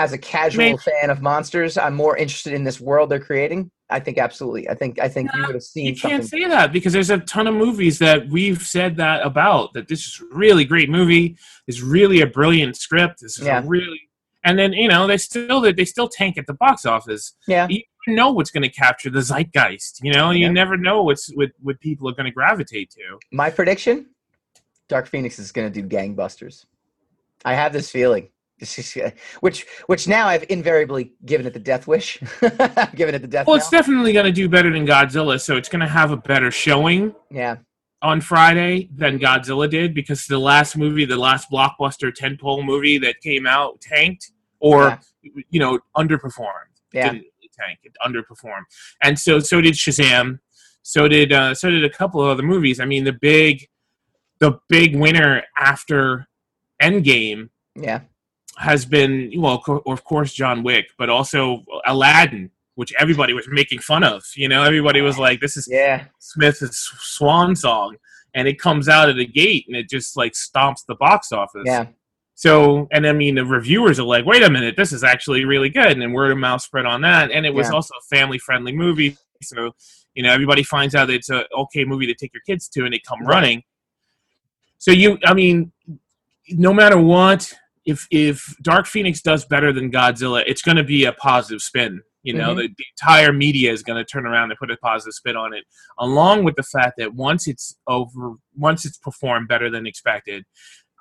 [0.00, 3.70] as a casual Maybe- fan of monsters, I'm more interested in this world they're creating.
[3.90, 4.68] I think absolutely.
[4.68, 6.42] I think I think you would have seen You can't something.
[6.44, 9.72] say that because there's a ton of movies that we've said that about.
[9.74, 11.36] That this is a really great movie.
[11.66, 13.20] It's really a brilliant script.
[13.20, 13.62] This is Yeah.
[13.66, 14.00] really,
[14.44, 17.34] and then you know they still they still tank at the box office.
[17.48, 17.66] Yeah.
[17.68, 20.00] you know what's going to capture the zeitgeist.
[20.02, 20.52] You know, you Yeah.
[20.52, 23.18] never know what's what what people are going to gravitate to.
[23.32, 24.06] My prediction:
[24.88, 26.64] Dark Phoenix is going to do gangbusters.
[27.44, 28.28] I have this feeling.
[29.40, 32.18] Which, which now I've invariably given it the death wish.
[32.94, 33.46] Given it the death.
[33.46, 33.80] Well, it's knell.
[33.80, 37.14] definitely going to do better than Godzilla, so it's going to have a better showing
[37.30, 37.56] yeah,
[38.02, 43.20] on Friday than Godzilla did because the last movie, the last blockbuster tentpole movie that
[43.20, 46.48] came out, tanked or you know underperformed.
[46.92, 47.26] yeah, didn't
[47.58, 47.78] tank.
[47.82, 48.64] It underperformed,
[49.02, 50.38] and so so did Shazam.
[50.82, 52.80] So did uh, so did a couple of other movies.
[52.80, 53.68] I mean, the big
[54.38, 56.26] the big winner after
[56.82, 58.00] Endgame yeah,
[58.60, 63.80] has been well, of of course, John Wick, but also Aladdin, which everybody was making
[63.80, 64.22] fun of.
[64.36, 66.76] You know, everybody was like, "This is yeah, Smith's
[67.16, 67.96] swan song,"
[68.34, 71.62] and it comes out of the gate and it just like stomps the box office.
[71.64, 71.86] yeah,
[72.34, 75.70] So, and I mean, the reviewers are like, "Wait a minute, this is actually really
[75.70, 77.74] good," and then word of mouth spread on that, and it was Yeah.
[77.76, 79.16] also a family-friendly movie.
[79.42, 79.74] So,
[80.14, 82.84] you know, everybody finds out that it's a okay movie to take your kids to,
[82.84, 83.34] and they come Right.
[83.36, 83.62] running.
[84.76, 85.72] So you, I mean,
[86.48, 87.52] no matter what,
[87.84, 92.02] if if Dark Phoenix does better than Godzilla, it's going to be a positive spin.
[92.22, 92.56] You know, Mhm.
[92.56, 95.54] the, the entire media is going to turn around and put a positive spin on
[95.54, 95.64] it,
[95.98, 100.44] along with the fact that once it's over, once it's performed better than expected,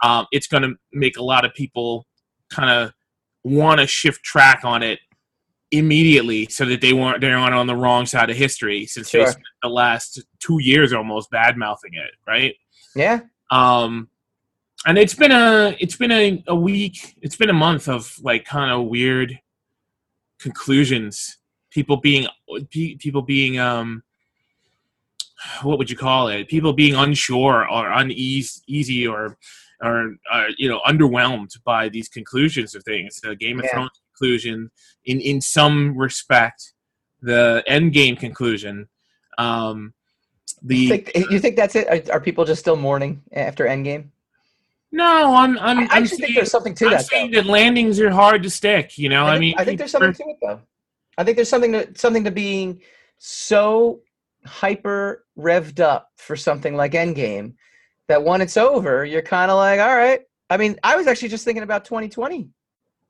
[0.02, 2.08] um, it's going to make a lot of people
[2.50, 2.94] kind of
[3.44, 5.00] want to shift track on it
[5.72, 9.24] immediately so that they weren't they aren't on the wrong side of history since they
[9.24, 12.56] spent the last two years almost bad mouthing it right
[12.96, 13.20] yeah.
[13.52, 14.10] um
[14.86, 18.46] and it's been a it's been a, a week it's been a month of like
[18.46, 19.40] kind of weird
[20.40, 21.38] conclusions
[21.70, 22.28] people being
[22.72, 24.04] people being um
[25.64, 29.38] what would you call it people being unsure or uneasy easy or
[29.82, 33.72] or uh, you know underwhelmed by these conclusions of things the game of Yeah.
[33.72, 34.72] thrones conclusion
[35.06, 36.74] in in some respect
[37.22, 38.88] the end game conclusion
[39.38, 39.94] um
[40.62, 41.88] the You think, you think that's it?
[41.88, 44.10] Are, are people just still mourning after Endgame?
[44.92, 47.06] No i'm i'm, I I'm actually think saying- there's something to I'm that.
[47.06, 47.42] saying though.
[47.42, 48.98] that landings are hard to stick.
[48.98, 50.62] You know, I, I, mean, I think there's something to it though.
[51.18, 52.82] I think there's something to something to being
[53.18, 54.00] so
[54.46, 57.54] hyper revved up for something like Endgame
[58.08, 60.22] that when it's over, you're kind of like, all right.
[60.50, 62.50] I mean, I was actually just thinking about 2020.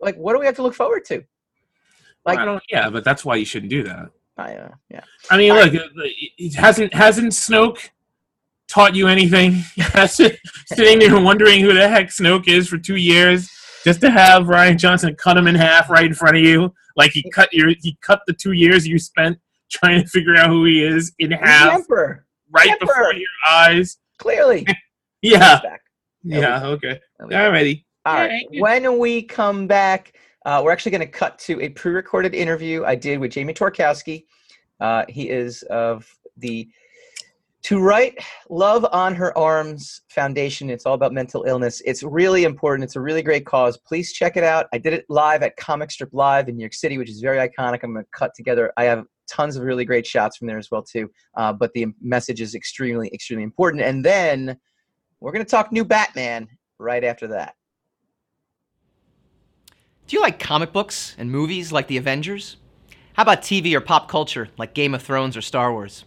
[0.02, 1.24] Like, what do we have to look forward to?
[2.26, 2.62] I like- don't.
[2.70, 4.10] Yeah, but that's why you shouldn't do that.
[4.38, 5.02] I uh, yeah.
[5.30, 7.90] I mean, I- look, it, it hasn't hasn't Snoke
[8.70, 9.56] taught you anything?
[10.08, 13.50] Sitting there wondering who the heck Snoke is for two years,
[13.84, 17.12] just to have Rian Johnson cut him in half right in front of you, like
[17.12, 19.38] he cut your he cut the two years you spent
[19.72, 22.88] trying to figure out who he is in He's the half Emperor, right Emperor.
[22.88, 23.98] before your eyes.
[24.18, 24.66] clearly.
[25.22, 25.82] Yeah, back.
[26.24, 27.36] yeah, okay, There we go.
[27.36, 27.84] alrighty.
[28.06, 28.46] All Yeah, right.
[28.52, 28.62] yeah.
[28.62, 30.14] When we come back,
[30.46, 34.24] uh, we're actually going to cut to a pre-recorded interview I did with Jamie Tworkowski.
[34.80, 36.70] Uh, he is of the
[37.62, 38.18] to write
[38.50, 41.82] love on her arms foundation it's all about mental illness.
[41.86, 42.86] It's really important.
[42.86, 43.78] It's a really great cause.
[43.78, 44.68] Please check it out.
[44.74, 47.38] I did it live at comic strip live in new york city which is very
[47.38, 47.80] iconic.
[47.84, 48.72] I'm going to cut together.
[48.78, 51.10] I have tons of really great shots from there as well too.
[51.36, 53.84] Uh, but the message is extremely extremely important.
[53.84, 54.58] And then
[55.20, 57.56] we're going to talk new batman right after that.
[60.08, 62.56] Do you like comic books and movies like the avengers?
[63.14, 66.06] How about tv or pop culture like game of thrones or star wars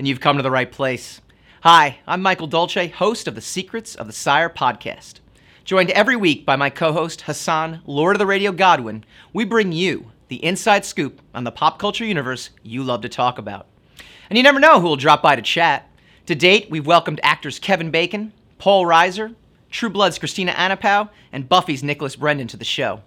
[0.00, 1.20] then you've come to the right place.
[1.62, 5.20] Hi, I'm Michael Dolce, host of the Secrets of the Sire podcast.
[5.62, 9.72] Joined every week by my co host Hassan, Lord of the Radio Godwin, we bring
[9.72, 13.66] you the inside scoop on the pop culture universe you love to talk about.
[14.30, 15.86] And you never know who will drop by to chat.
[16.24, 19.34] To date, we've welcomed actors Kevin Bacon, Paul Reiser,
[19.68, 23.02] True Blood's Kristina Anapau, and Buffy's Nicholas Brendon to the show.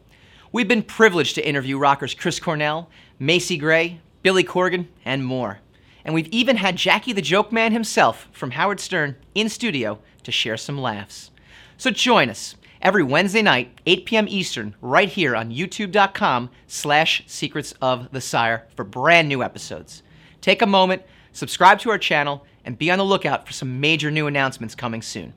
[0.51, 5.57] We've been privileged to interview rockers Chris Cornell, Macy Gray, Billy Corgan, and more.
[6.05, 10.31] And we've even had Jackie the Joke Man himself from Howard Stern in studio to
[10.31, 11.31] share some laughs.
[11.77, 14.27] So join us every Wednesday night, 8 p.m.
[14.27, 20.03] Eastern, right here on youtube.com slash secrets of the sire for brand new episodes.
[20.41, 24.11] Take a moment, subscribe to our channel, and be on the lookout for some major
[24.11, 25.33] new announcements coming soon.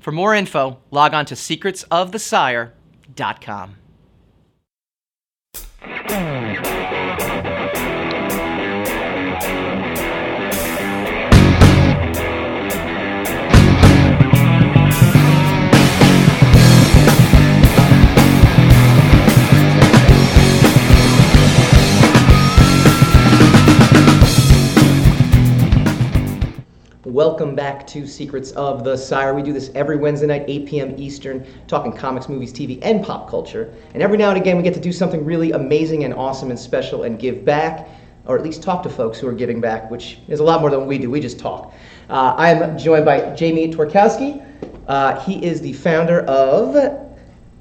[0.00, 3.76] For more info, log on to secretsofthesire.com.
[27.06, 29.32] Welcome back to Secrets of the Sire.
[29.32, 30.94] We do this every Wednesday night, 8 p.m.
[30.98, 33.72] Eastern, talking comics, movies, TV, and pop culture.
[33.94, 36.58] And every now and again, we get to do something really amazing and awesome and
[36.58, 37.88] special and give back,
[38.24, 40.68] or at least talk to folks who are giving back, which is a lot more
[40.68, 41.08] than we do.
[41.08, 41.72] We just talk.
[42.10, 44.44] Uh, I am joined by Jamie Tworkowski.
[44.88, 47.05] Uh, he is the founder of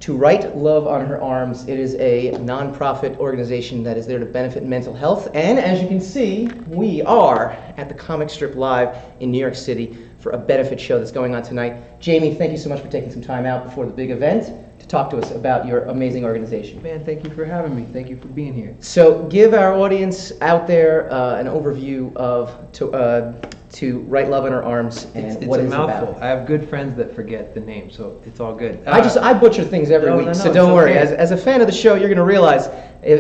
[0.06, 1.68] to Write Love on Her Arms.
[1.68, 5.28] It is a nonprofit organization that is there to benefit mental health.
[5.34, 9.56] And as you can see, we are at the Comic Strip Live in New York
[9.56, 12.00] City for a benefit show that's going on tonight.
[12.00, 14.88] Jamie, thank you so much for taking some time out before the big event to
[14.88, 16.84] talk to us about your amazing organization.
[16.84, 17.88] Man, thank you for having me.
[17.92, 18.76] Thank you for being here.
[18.82, 23.34] So, give our audience out there uh, an overview of to, uh,
[23.76, 26.12] to write love in her arms and it's, it's what a it's mouthful.
[26.12, 26.24] about.
[26.24, 28.82] I have good friends that forget the name, so it's all good.
[28.88, 30.92] I just I butcher things every no, week, no, so don't worry.
[30.92, 31.00] okay.
[31.00, 32.70] As, as a fan of the show, you're gonna realize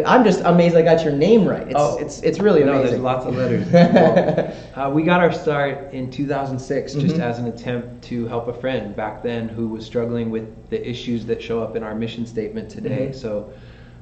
[0.06, 1.68] I'm just amazed I got your name right.
[1.68, 1.98] It's Oh.
[2.00, 2.82] it's it's really amazing.
[2.84, 3.68] no, there's lots of letters.
[3.70, 7.20] Well, uh, we got our start in 2006 just Mhm.
[7.20, 11.26] as an attempt to help a friend back then who was struggling with the issues
[11.26, 13.10] that show up in our mission statement today.
[13.12, 13.15] Mhm.
[13.15, 13.50] So,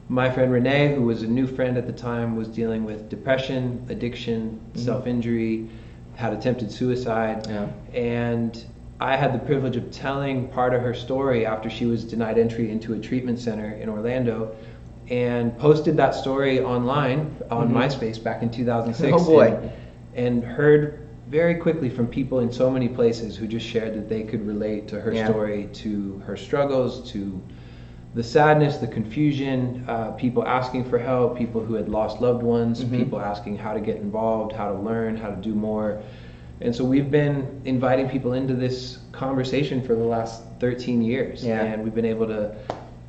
[0.08, 3.84] my friend Renee, who was a new friend at the time, was dealing with depression,
[3.90, 4.80] addiction, Mhm.
[4.80, 5.68] self injury,
[6.16, 7.48] had attempted suicide.
[7.50, 7.68] Yeah.
[7.94, 8.64] And
[9.00, 12.72] I had the privilege of telling part of her story after she was denied entry
[12.72, 14.56] into a treatment center in Orlando
[15.10, 17.74] and posted that story online on Mhm.
[17.74, 19.12] MySpace back in 2006.
[19.14, 19.48] Oh, boy.
[19.48, 19.72] And,
[20.16, 21.00] and heard
[21.30, 24.88] very quickly from people in so many places who just shared that they could relate
[24.90, 25.28] to her Yeah.
[25.28, 27.42] story, to her struggles, to
[28.14, 32.84] the sadness, the confusion, uh, people asking for help, people who had lost loved ones,
[32.84, 32.98] Mhm.
[32.98, 35.98] people asking how to get involved, how to learn, how to do more.
[36.62, 41.44] And so we've been inviting people into this conversation for the last 13 years.
[41.44, 41.64] Yeah.
[41.64, 42.52] And we've been able to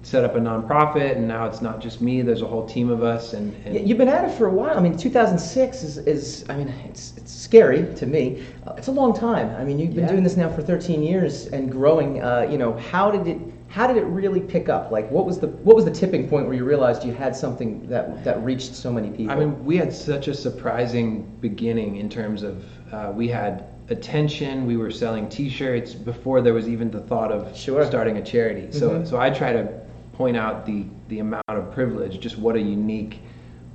[0.02, 3.02] set up a nonprofit, and now it's not just me, there's a whole team of
[3.02, 3.32] us.
[3.32, 4.76] And, and You've been at it for a while.
[4.76, 8.42] I mean, 2006 is, is I mean, it's, it's scary to me.
[8.66, 9.50] Uh, it's a long time.
[9.58, 10.10] I mean, you've been Yeah.
[10.10, 12.22] doing this now for 13 years and growing.
[12.22, 13.38] Uh, you know, how did it
[13.74, 14.92] how did it really pick up?
[14.92, 17.84] Like, what was the what was the tipping point where you realized you had something
[17.88, 19.32] that that reached so many people?
[19.32, 24.64] I mean, we had such a surprising beginning in terms of uh, we had attention.
[24.64, 27.84] We were selling T-shirts before there was even the thought of Sure.
[27.84, 28.68] starting a charity.
[28.70, 29.06] So, Mhm.
[29.08, 29.66] so I try to
[30.12, 33.18] point out the the amount of privilege, just what a unique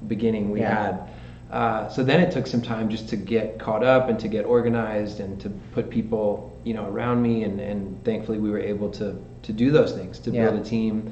[0.08, 0.84] beginning we Yeah.
[0.86, 1.00] had.
[1.52, 4.46] Uh, so then it took some time just to get caught up and to get
[4.46, 8.90] organized and to put people, you know, around me, and, and thankfully we were able
[8.92, 9.08] to
[9.48, 10.42] to do those things to Yeah.
[10.52, 11.12] build a team.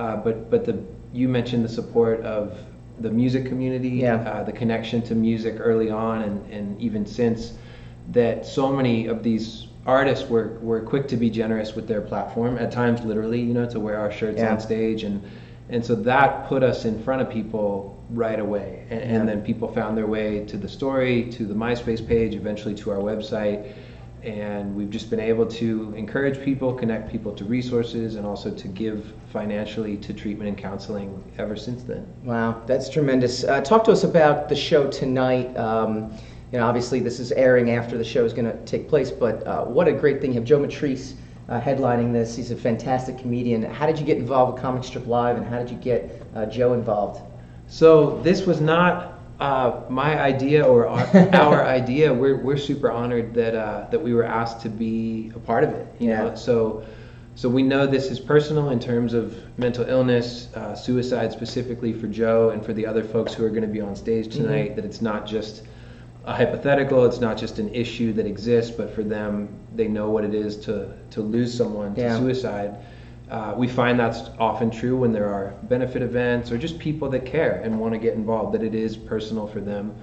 [0.00, 0.76] Uh, but but the
[1.12, 2.56] you mentioned the support of
[3.00, 4.16] the music community, Yeah.
[4.32, 7.40] uh, the connection to music early on, and, and even since
[8.12, 12.56] that so many of these artists were, were quick to be generous with their platform
[12.58, 14.52] at times literally you know to wear our shirts Yeah.
[14.52, 15.20] on stage and
[15.74, 19.06] and so that put us in front of people right away and, Yeah.
[19.14, 22.90] and then people found their way to the story to the myspace page eventually to
[22.94, 23.58] our website
[24.22, 28.68] and we've just been able to encourage people connect people to resources and also to
[28.68, 33.42] give financially to treatment and counseling ever since then Wow, that's tremendous.
[33.44, 35.56] Uh, talk to us about the show tonight.
[35.56, 36.12] Um,
[36.52, 39.44] you know, obviously this is airing after the show is going to take place, but
[39.46, 40.30] uh, what a great thing.
[40.32, 41.14] You have Joe Matarese
[41.48, 42.36] uh, headlining this.
[42.36, 43.62] He's a fantastic comedian.
[43.62, 46.46] How did you get involved with Comic Strip Live, and how did you get uh,
[46.46, 47.22] Joe involved?
[47.66, 52.12] So this was not uh, my idea or our, our idea.
[52.14, 55.70] We're, we're super honored that uh, that we were asked to be a part of
[55.70, 55.86] it.
[55.98, 56.24] You Yeah.
[56.28, 56.84] know, so
[57.34, 62.06] so we know this is personal in terms of mental illness, uh, suicide specifically for
[62.06, 64.42] Joe and for the other folks who are going to be on stage Mm-hmm.
[64.44, 64.76] tonight.
[64.76, 65.62] That it's not just
[66.24, 67.04] a hypothetical.
[67.04, 70.56] It's not just an issue that exists, but for them, they know what it is
[70.66, 70.74] to
[71.10, 72.76] to lose someone to suicide.
[73.32, 77.24] Uh, we find that's often true when there are benefit events or just people that
[77.24, 79.94] care and want to get involved, that it is personal for them.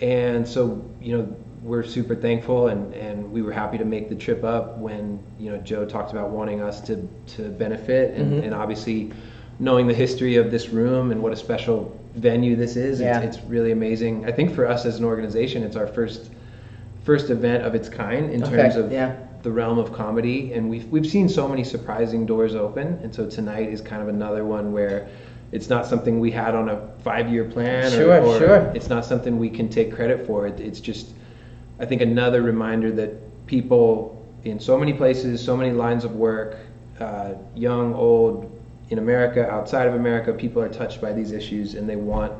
[0.00, 4.14] And so, you know, we're super thankful and, and we were happy to make the
[4.14, 7.06] trip up when, you know, Joe talked about wanting us to,
[7.36, 8.44] to benefit and, Mhm.
[8.46, 9.12] and obviously
[9.58, 13.20] knowing the history of this room and what a special venue this is, Yeah.
[13.20, 14.24] it's, it's really amazing.
[14.24, 16.30] I think for us as an organization, it's our first
[17.04, 19.12] first event of its kind in Okay, terms of yeah.
[19.42, 23.28] The realm of comedy, and we've we've seen so many surprising doors open, and so
[23.28, 25.08] tonight is kind of another one where
[25.50, 28.72] it's not something we had on a five-year plan, Sure, or, or sure.
[28.74, 30.46] it's not something we can take credit for.
[30.46, 31.14] It, it's just,
[31.78, 36.56] I think, another reminder that people in so many places, so many lines of work,
[37.00, 38.50] uh, young, old,
[38.90, 42.32] in America, outside of America, people are touched by these issues, and they want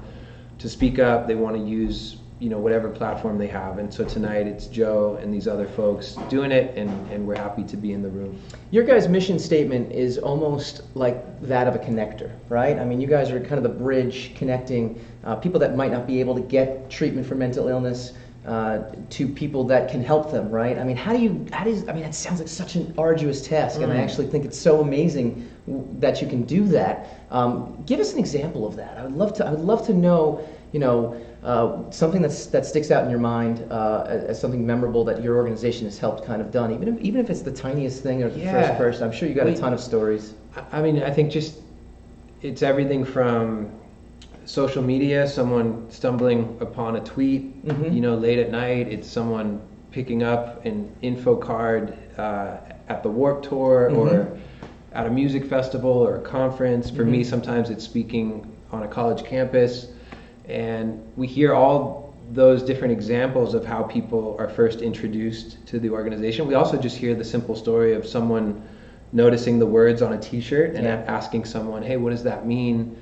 [0.59, 1.27] to speak up.
[1.27, 3.79] They want to use you know whatever platform they have.
[3.79, 7.63] And so tonight it's Joe and these other folks doing it, and, and we're happy
[7.63, 8.37] to be in the room.
[8.73, 12.81] Your guys' mission statement is almost like that of a connector, right?
[12.81, 16.05] I mean, you guys are kind of the bridge connecting uh, people that might not
[16.05, 18.13] be able to get treatment for mental illness
[18.45, 20.77] uh, to people that can help them, right?
[20.77, 23.47] I mean, how do you, how does, I mean, it sounds like such an arduous
[23.47, 27.25] task, and I actually think it's so amazing w- that you can do that.
[27.31, 28.99] Um, give us an example of that.
[28.99, 32.65] I would love to, I would love to know, you know, uh, something that's, that
[32.65, 36.25] sticks out in your mind uh, as, as something memorable that your organization has helped
[36.25, 38.53] kind of done, even if, even if it's the tiniest thing or the Yeah.
[38.69, 39.05] first person.
[39.05, 40.35] I'm sure you got a ton of stories.
[40.73, 41.59] I- mean, I think just
[42.43, 43.71] it's everything from
[44.45, 47.93] social media, someone stumbling upon a tweet, Mhm.
[47.95, 48.89] you know, late at night.
[48.89, 52.57] It's someone picking up an info card uh,
[52.89, 54.37] at the Warped Tour or Mhm.
[54.93, 56.91] at a music festival or a conference.
[56.91, 57.27] For me, Mhm.
[57.27, 59.89] sometimes it's speaking on a college campus,
[60.49, 65.91] and we hear all those different examples of how people are first introduced to the
[65.91, 66.47] organization.
[66.47, 68.63] We also just hear the simple story of someone
[69.13, 71.03] noticing the words on a T-shirt and Yeah.
[71.07, 72.97] asking someone, "Hey, what does that mean?"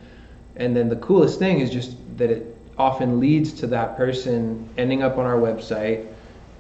[0.57, 5.03] And then the coolest thing is just that it often leads to that person ending
[5.03, 6.07] up on our website,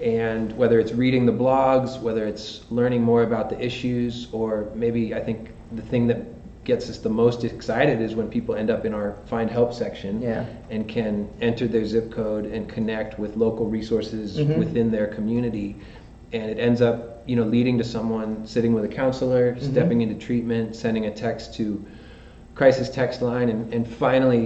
[0.00, 5.14] and whether it's reading the blogs, whether it's learning more about the issues, or maybe
[5.14, 6.18] I think the thing that
[6.70, 10.22] gets us the most excited is when people end up in our find help section
[10.22, 10.44] Yeah.
[10.70, 14.56] and can enter their zip code and connect with local resources Mhm.
[14.56, 15.74] within their community
[16.32, 19.62] and it ends up you know leading to someone sitting with a counselor Mhm.
[19.72, 21.64] stepping into treatment sending a text to
[22.54, 24.44] crisis text line and, and finally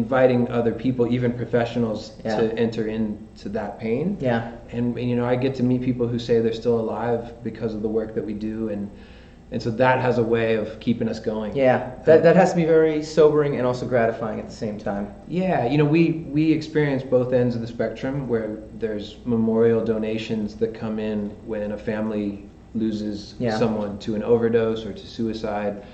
[0.00, 2.38] inviting other people even professionals Yeah.
[2.40, 4.52] to enter into that pain Yeah.
[4.72, 7.82] and you know I get to meet people who say they're still alive because of
[7.82, 8.88] the work that we do and
[9.52, 11.90] and so that has a way of keeping us going Yeah.
[12.06, 15.14] That, that has to be very sobering and also gratifying at the same time.
[15.28, 20.54] Yeah, you know, we we experience both ends of the spectrum where there's memorial donations
[20.56, 23.58] that come in when a family loses Yeah.
[23.58, 25.84] someone to an overdose or to suicide,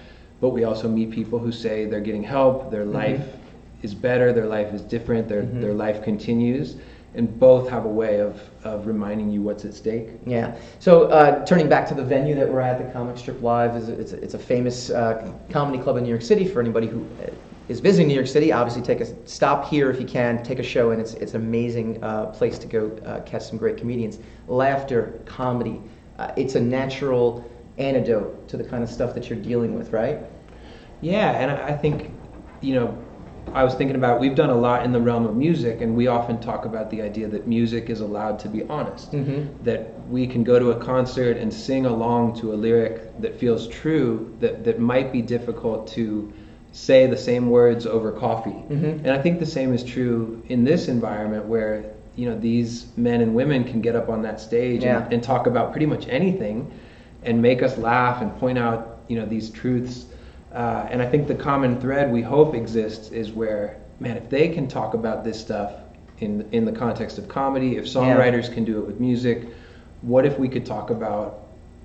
[0.40, 3.26] but we also meet people who say they're getting help, their life
[3.82, 5.60] is better, their life is different, their Mhm.
[5.60, 6.76] their life continues,
[7.14, 10.08] and both have a way of of reminding you what's at stake.
[10.26, 10.56] Yeah.
[10.78, 13.88] So uh, turning back to the venue that we're at, the Comic Strip Live, is
[13.88, 16.46] it's, a- it's a famous uh, comedy club in New York City.
[16.46, 17.30] For anybody who uh,
[17.68, 20.90] visiting New York City, obviously take a stop here if you can, take a show,
[20.90, 24.18] and it's it's an amazing uh, place to go uh, catch some great comedians.
[24.46, 25.80] Laughter, comedy,
[26.18, 27.44] uh, it's a natural
[27.78, 30.18] antidote to the kind of stuff that you're dealing with, right?
[31.00, 32.10] Yeah, and I I think,
[32.60, 32.98] you know,
[33.54, 36.06] I was thinking about we've done a lot in the realm of music, and we
[36.06, 39.12] often talk about the idea that music is allowed to be honest.
[39.12, 39.46] Mhm.
[39.64, 43.66] That we can go to a concert and sing along to a lyric that feels
[43.68, 46.30] true, that, that might be difficult to
[46.72, 48.62] say the same words over coffee.
[48.70, 49.00] Mhm.
[49.04, 51.84] And I think the same is true in this environment where,
[52.16, 55.04] you know, these men and women can get up on that stage Yeah.
[55.04, 56.66] and, and talk about pretty much anything
[57.24, 60.06] and make us laugh and point out, you know, these truths.
[60.52, 64.48] Uh, and I think the common thread we hope exists is where, man, if they
[64.48, 65.72] can talk about this stuff
[66.18, 69.48] in in the context of comedy, if songwriters can do it with music,
[70.02, 71.44] what if we could talk about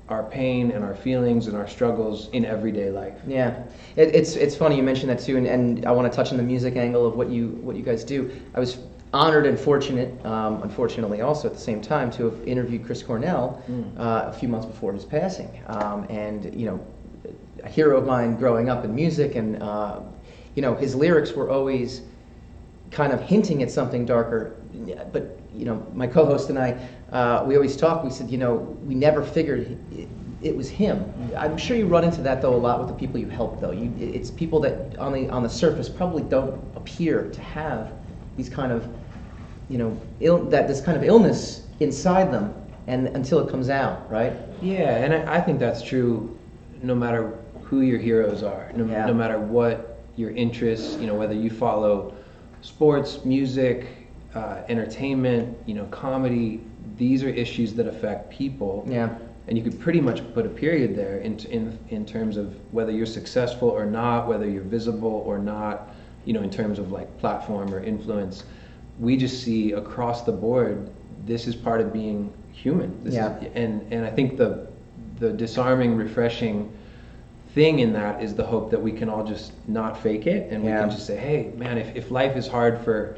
[0.10, 3.16] our pain and our feelings and our struggles in everyday life?
[3.28, 3.64] Yeah,
[3.96, 6.38] it, it's it's funny you mentioned that too, and, and I want to touch on
[6.38, 8.32] the music angle of what you what you guys do.
[8.56, 8.80] I was
[9.14, 13.62] honored and fortunate, um, unfortunately, also at the same time, to have interviewed Chris Cornell
[13.98, 15.62] uh, a few months before his passing.
[15.68, 16.86] Um, and you know,
[17.64, 20.02] a hero of mine growing up in music, and uh,
[20.56, 22.02] you know, his lyrics were always
[22.92, 24.56] kind of hinting at something darker.
[25.12, 26.72] But you know, my co-host and I,
[27.12, 28.04] uh, we always talk.
[28.04, 28.56] We said, you know,
[28.86, 30.08] we never figured it,
[30.42, 31.12] it was him.
[31.38, 33.62] I'm sure you run into that though a lot with the people you help.
[33.62, 37.94] Though you, it's people that on the on the surface probably don't appear to have
[38.36, 38.88] these kind of,
[39.70, 42.54] you know, Ill, that this kind of illness inside them,
[42.88, 44.34] and until it comes out, right?
[44.62, 46.38] Yeah, and I, I think that's true
[46.82, 47.40] no matter
[47.74, 49.06] who your heroes are, no, Yeah.
[49.08, 52.14] no matter what your interests, you know, whether you follow
[52.62, 53.86] sports, music,
[54.36, 56.62] uh, entertainment, you know, comedy,
[56.98, 58.86] these are issues that affect people.
[58.88, 59.10] Yeah.
[59.48, 62.92] And you could pretty much put a period there in, in, in terms of whether
[62.92, 65.94] you're successful or not, whether you're visible or not,
[66.26, 68.44] you know, in terms of like platform or influence.
[69.00, 70.90] We just see across the board,
[71.26, 73.04] this is part of being human.
[73.04, 73.38] This Yeah.
[73.40, 74.68] Is, and, and I think the,
[75.20, 76.72] the disarming, refreshing
[77.54, 80.64] thing in that is the hope that we can all just not fake it and
[80.64, 83.18] we can just say, hey, man, if, if life is hard for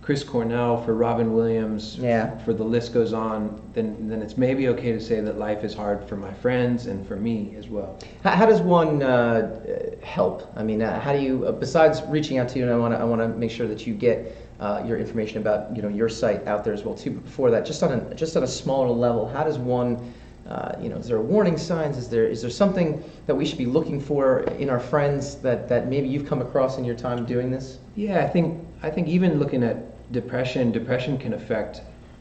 [0.00, 2.36] Chris Cornell, for Robin Williams, Yeah.
[2.44, 5.72] for the list goes on, then then it's maybe okay to say that life is
[5.74, 7.98] hard for my friends and for me as well.
[8.22, 9.58] How, how does one uh,
[10.02, 10.52] help?
[10.56, 12.92] I mean, uh, how do you, uh, besides reaching out to you, and I want
[12.92, 15.88] to, I want to make sure that you get uh, your information about, you know,
[15.88, 17.10] your site out there as well too.
[17.12, 20.12] But before that, just on a, just on a smaller level, how does one,
[20.48, 21.96] uh, you know, is there warning signs?
[21.96, 25.68] Is there, is there something that we should be looking for in our friends that,
[25.68, 27.78] that maybe you've come across in your time doing this?
[27.96, 31.80] Yeah, I think I think even looking at depression, depression can affect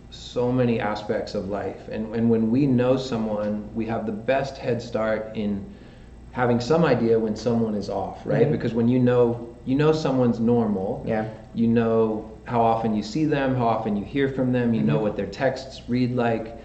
[0.09, 1.89] so many aspects of life.
[1.91, 5.65] And and when we know someone, we have the best head start in
[6.31, 8.47] having some idea when someone is off, right?
[8.47, 8.51] Mhm.
[8.51, 11.25] Because when you know you know someone's normal, Yeah.
[11.53, 14.97] you know how often you see them, how often you hear from them, you know
[14.97, 15.01] Mhm.
[15.01, 16.57] what their texts read like.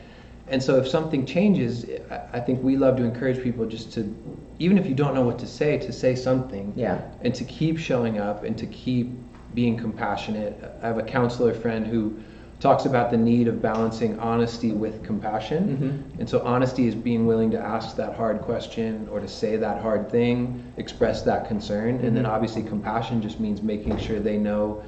[0.50, 1.86] And so if something changes,
[2.32, 4.14] I- think we love to encourage people just to,
[4.58, 6.98] even if you don't know what to say, to say something Yeah.
[7.22, 9.12] and to keep showing up and to keep
[9.54, 10.54] being compassionate.
[10.82, 12.12] I have a counselor friend who
[12.60, 16.02] talks about the need of balancing honesty with compassion.
[16.16, 16.20] Mhm.
[16.20, 19.80] And so honesty is being willing to ask that hard question or to say that
[19.80, 22.00] hard thing, express that concern.
[22.02, 22.30] And then Mhm.
[22.30, 24.78] obviously compassion just means making sure they know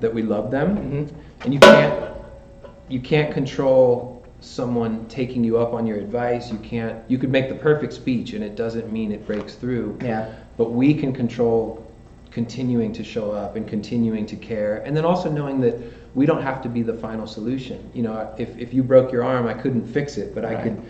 [0.00, 0.76] that we love them.
[0.76, 1.08] Mhm.
[1.44, 1.94] And you can't
[2.90, 4.13] you can't control
[4.44, 6.52] someone taking you up on your advice.
[6.52, 9.98] You can't you could make the perfect speech and it doesn't mean it breaks through
[10.02, 10.32] Yeah.
[10.56, 11.80] but we can control
[12.30, 15.76] continuing to show up and continuing to care and then also knowing that
[16.16, 19.22] we don't have to be the final solution you know if, if you broke your
[19.22, 20.82] arm i couldn't fix it but i could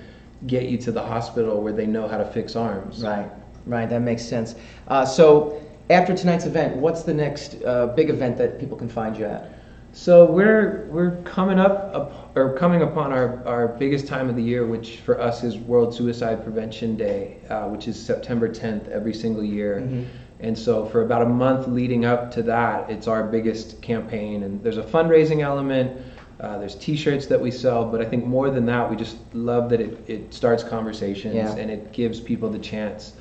[0.46, 3.30] get you to the hospital where they know how to fix arms Right,
[3.66, 4.54] right, that makes sense.
[4.88, 9.16] Uh, so after tonight's event, what's the next uh, big event that people can find
[9.18, 9.50] you at?
[9.94, 14.42] So we're we're coming up, up or coming upon our, our biggest time of the
[14.42, 19.14] year which for us is world suicide prevention day uh, which is september 10th every
[19.14, 20.04] single year Mhm.
[20.40, 24.42] And so for about a month leading up to that, it's our biggest campaign.
[24.42, 25.96] And there's a fundraising element,
[26.40, 29.70] uh, there's t-shirts that we sell, but I think more than that, we just love
[29.70, 31.54] that it, it starts conversations Yeah.
[31.56, 33.14] and it gives people the chance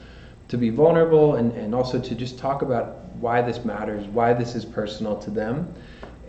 [0.50, 4.54] to be vulnerable and, and also to just talk about why this matters, why this
[4.56, 5.72] is personal to them.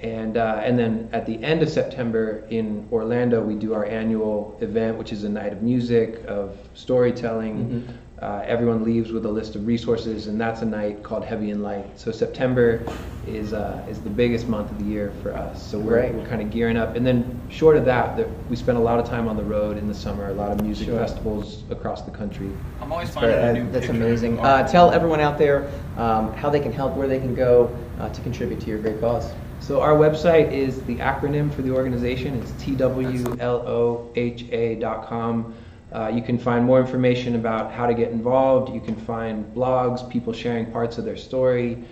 [0.04, 4.58] And, uh, and then at the end of September in Orlando, we do our annual
[4.60, 7.56] event, which is a night of music, of storytelling.
[7.88, 8.22] Mhm.
[8.22, 11.62] Uh, everyone leaves with a list of resources, and that's a night called Heavy and
[11.62, 11.86] Light.
[11.98, 12.82] So September
[13.26, 15.66] is uh, is the biggest month of the year for us.
[15.70, 16.14] So we're, Great.
[16.14, 16.94] we're kind of gearing up.
[16.96, 19.78] And then short of that, that we spend a lot of time on the road
[19.78, 20.98] in the summer, a lot of music Sure.
[20.98, 22.50] festivals across the country.
[22.82, 24.02] I'm always Great, finding a uh, new That's picture.
[24.02, 24.38] amazing.
[24.38, 28.10] Uh, tell everyone out there um, how they can help, where they can go uh,
[28.10, 29.32] to contribute to your great cause.
[29.64, 32.34] So our website is the acronym for the organization.
[32.34, 33.14] It's twloha.com.
[35.90, 38.74] Uh, you can find more information about how to get involved.
[38.74, 41.82] You can find blogs, people sharing parts of their story.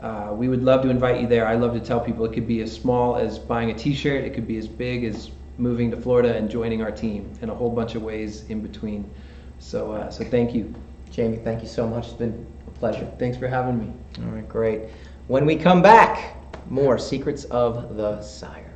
[0.00, 1.46] Uh, we would love to invite you there.
[1.46, 4.24] I love to tell people it could be as small as buying a T-shirt.
[4.24, 7.54] It could be as big as moving to Florida and joining our team, and a
[7.54, 9.10] whole bunch of ways in between.
[9.58, 10.74] So, uh, so thank you.
[11.10, 12.08] Jamie, thank you so much.
[12.08, 13.10] It's been a pleasure.
[13.18, 13.90] Thanks for having me.
[14.18, 14.82] All right, great.
[15.28, 16.41] When we come back,
[16.72, 18.70] more Secrets of the Sire.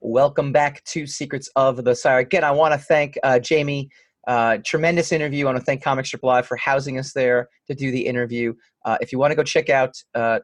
[0.00, 2.18] Welcome back to Secrets of the Sire.
[2.18, 3.90] Again, I want to thank uh, Jamie
[4.26, 5.44] Uh, tremendous interview.
[5.44, 8.54] I want to thank Comic Strip Live for housing us there to do the interview.
[8.84, 10.40] Uh, if you want to go check out uh,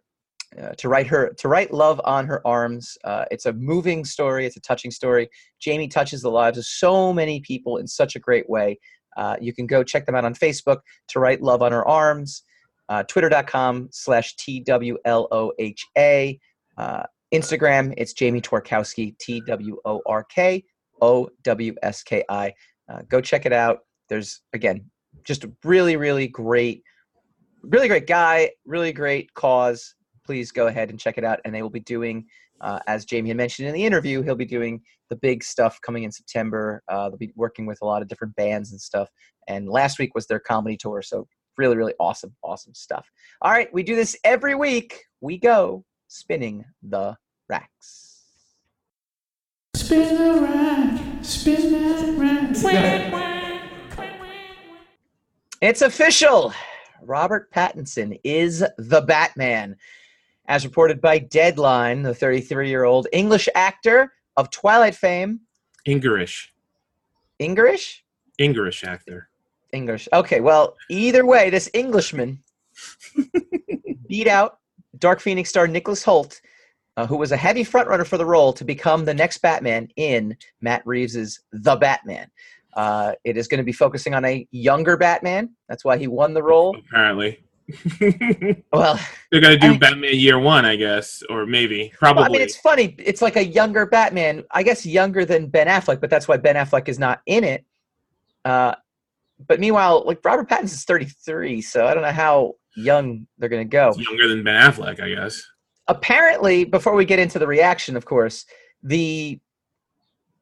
[0.60, 4.46] uh, to write her to write love on her arms, uh, it's a moving story.
[4.46, 5.28] It's a touching story.
[5.60, 8.78] Jamie touches the lives of so many people in such a great way.
[9.16, 10.78] Uh, you can go check them out on Facebook
[11.08, 12.44] to write love on her arms.
[13.08, 16.38] Twitter.com slash T W L O H A.
[16.76, 20.62] Uh, Instagram, it's Jamie Tworkowski, T W O R K
[21.00, 22.52] O W S K I.
[22.88, 23.80] Uh, go check it out.
[24.08, 24.90] There's, again,
[25.24, 26.82] just a really, really great,
[27.62, 29.94] really great guy, really great cause.
[30.24, 31.40] Please go ahead and check it out.
[31.44, 32.26] And they will be doing,
[32.60, 34.80] uh, as Jamie had mentioned in the interview, he'll be doing
[35.10, 36.82] the big stuff coming in September.
[36.88, 39.08] Uh, they'll be working with a lot of different bands and stuff.
[39.48, 41.02] And last week was their comedy tour.
[41.02, 41.26] So
[41.58, 43.06] really, really awesome, awesome stuff.
[43.42, 45.04] All right, we do this every week.
[45.20, 47.16] We go spinning the
[47.48, 48.11] racks.
[49.82, 53.62] Spin the rack, spin that rack.
[55.60, 56.52] It's official.
[57.02, 59.74] Robert Pattinson is the Batman.
[60.46, 65.40] As reported by Deadline, the 33 year old English actor of Twilight fame,
[65.84, 66.54] English,
[67.40, 68.04] English?
[68.38, 69.30] English actor.
[69.72, 70.08] English.
[70.12, 72.38] Okay, well, either way, this Englishman
[74.08, 74.60] beat out
[75.00, 76.40] Dark Phoenix star Nicholas Hoult,
[76.96, 80.36] uh, who was a heavy frontrunner for the role to become the next Batman in
[80.60, 82.30] Matt Reeves's The Batman.
[82.74, 85.50] Uh, it is going to be focusing on a younger Batman.
[85.68, 86.76] That's why he won the role.
[86.90, 87.42] Apparently,
[88.72, 88.98] well,
[89.30, 92.22] they're gonna do I- Batman Year One, I guess, or maybe, probably.
[92.22, 92.94] Well, I mean, it's funny.
[92.98, 94.44] It's like a younger Batman.
[94.50, 97.64] I guess younger than Ben Affleck, but that's why Ben Affleck is not in it.
[98.44, 98.74] Uh,
[99.46, 103.64] but meanwhile, like Robert Pattinson is 33, so I don't know how young they're going
[103.64, 103.88] to go.
[103.90, 105.42] It's younger than Ben Affleck, I guess.
[105.88, 108.44] Apparently, before we get into the reaction, of course,
[108.82, 109.40] the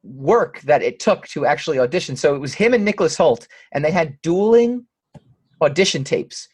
[0.03, 2.15] work that it took to actually audition.
[2.15, 4.85] So it was him and Nicholas Hoult, and they had dueling
[5.61, 6.47] audition tapes.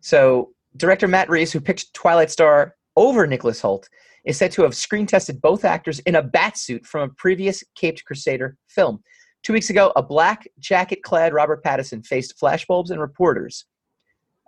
[0.00, 3.88] So director Matt Reeves, who picked Twilight Star over Nicholas Hoult,
[4.24, 7.64] is said to have screen tested both actors in a bat suit from a previous
[7.74, 9.02] Caped Crusader film.
[9.42, 13.64] Two weeks ago, a black jacket clad Robert Pattinson faced flashbulbs and reporters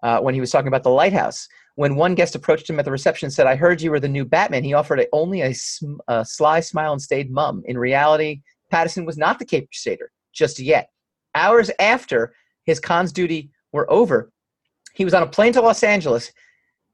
[0.05, 1.49] uh, when he was talking about the lighthouse.
[1.77, 4.09] When one guest approached him at the reception and said, I heard you were the
[4.09, 7.62] new Batman, he offered a, only a, sm- a sly smile and stayed mum.
[7.66, 10.89] In reality, Pattinson was not the Caped Crusader just yet.
[11.35, 14.31] Hours after his Cannes duty were over,
[14.95, 16.31] he was on a plane to Los Angeles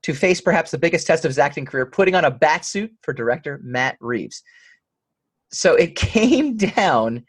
[0.02, 2.90] to face perhaps the biggest test of his acting career, putting on a bat suit
[3.02, 4.42] for director Matt Reeves.
[5.52, 7.24] So it came down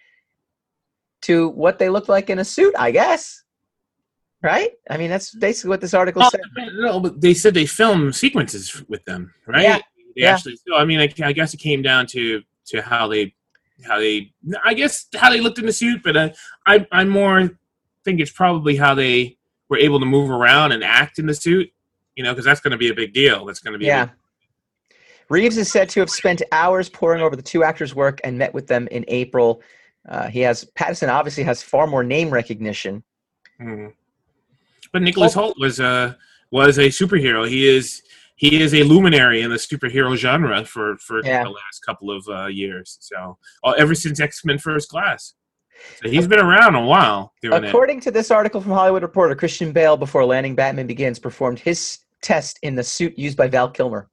[1.24, 3.43] to what they looked like in a suit, I guess.
[4.44, 4.72] Right?
[4.89, 6.42] I mean, that's basically what this article Oh, said.
[6.74, 9.62] no, but they said they filmed sequences with them, right?
[9.62, 9.78] Yeah,
[10.16, 10.34] They yeah.
[10.34, 10.58] actually.
[10.68, 13.34] So I mean, I, I guess it came down to to how they
[13.86, 14.34] how they
[14.64, 16.30] I guess how they looked in the suit, but uh,
[16.66, 17.50] I I more
[18.04, 19.38] think it's probably how they
[19.70, 21.70] were able to move around and act in the suit.
[22.16, 23.46] You know, because that's going to be a big deal.
[23.46, 24.10] That's going to be Yeah.
[25.30, 28.54] Reeves is said to have spent hours poring over the two actors' work and met
[28.54, 29.62] with them in April.
[30.10, 33.02] Uh, he has Pattinson obviously has far more name recognition.
[33.62, 33.94] Mhm.
[34.92, 36.14] But Nicholas Hoult was uh
[36.52, 37.48] was a superhero.
[37.48, 38.02] He is
[38.36, 41.44] he is a luminary in the superhero genre for for Yeah.
[41.44, 42.98] the last couple of uh, years.
[43.00, 45.34] So uh, ever since X Men First Class,
[46.04, 47.68] so he's been around a while doing it.
[47.70, 52.00] According to this article from Hollywood Reporter, Christian Bale, before landing Batman Begins, performed his
[52.22, 54.10] test in the suit used by Val Kilmer.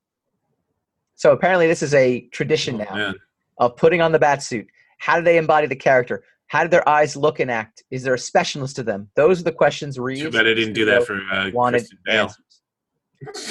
[1.14, 3.14] So apparently, this is a tradition Oh, now man.
[3.58, 4.66] of putting on the bat suit.
[4.98, 6.22] How do they embody the character?
[6.48, 7.84] How do their eyes look and act?
[7.90, 9.10] Is there a specialness to them?
[9.16, 10.22] Those are the questions Reeves.
[10.22, 12.34] Too bad I didn't do that for uh, wanted Christian Bale.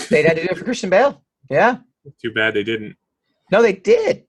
[0.09, 1.21] They had to do it for Christian Bale.
[1.49, 1.77] Yeah.
[2.21, 2.95] Too bad they didn't.
[3.51, 4.23] No, they did.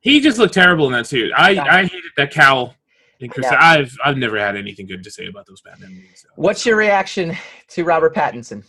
[0.00, 1.32] He just looked terrible in that suit.
[1.36, 1.64] I, Yeah.
[1.64, 2.74] I hated that cowl.
[3.18, 3.46] In Chris.
[3.50, 6.22] I've I've never had anything good to say about those Batman movies.
[6.22, 6.28] so.
[6.36, 7.34] What's your reaction
[7.68, 8.62] to Robert Pattinson?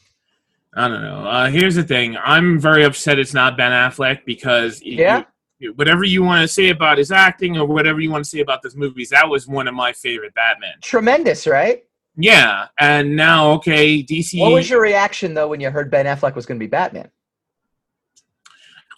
[0.74, 1.28] I don't know.
[1.28, 2.16] Uh, here's the thing.
[2.24, 5.18] I'm very upset it's not Ben Affleck because Yeah?
[5.20, 5.26] you-
[5.76, 8.62] whatever you want to say about his acting or whatever you want to say about
[8.62, 10.74] those movies, that was one of my favorite Batman.
[10.82, 11.84] Tremendous, right?
[12.16, 14.40] Yeah, and now okay, DC.
[14.40, 17.12] What was your reaction though when you heard Ben Affleck was going to be Batman?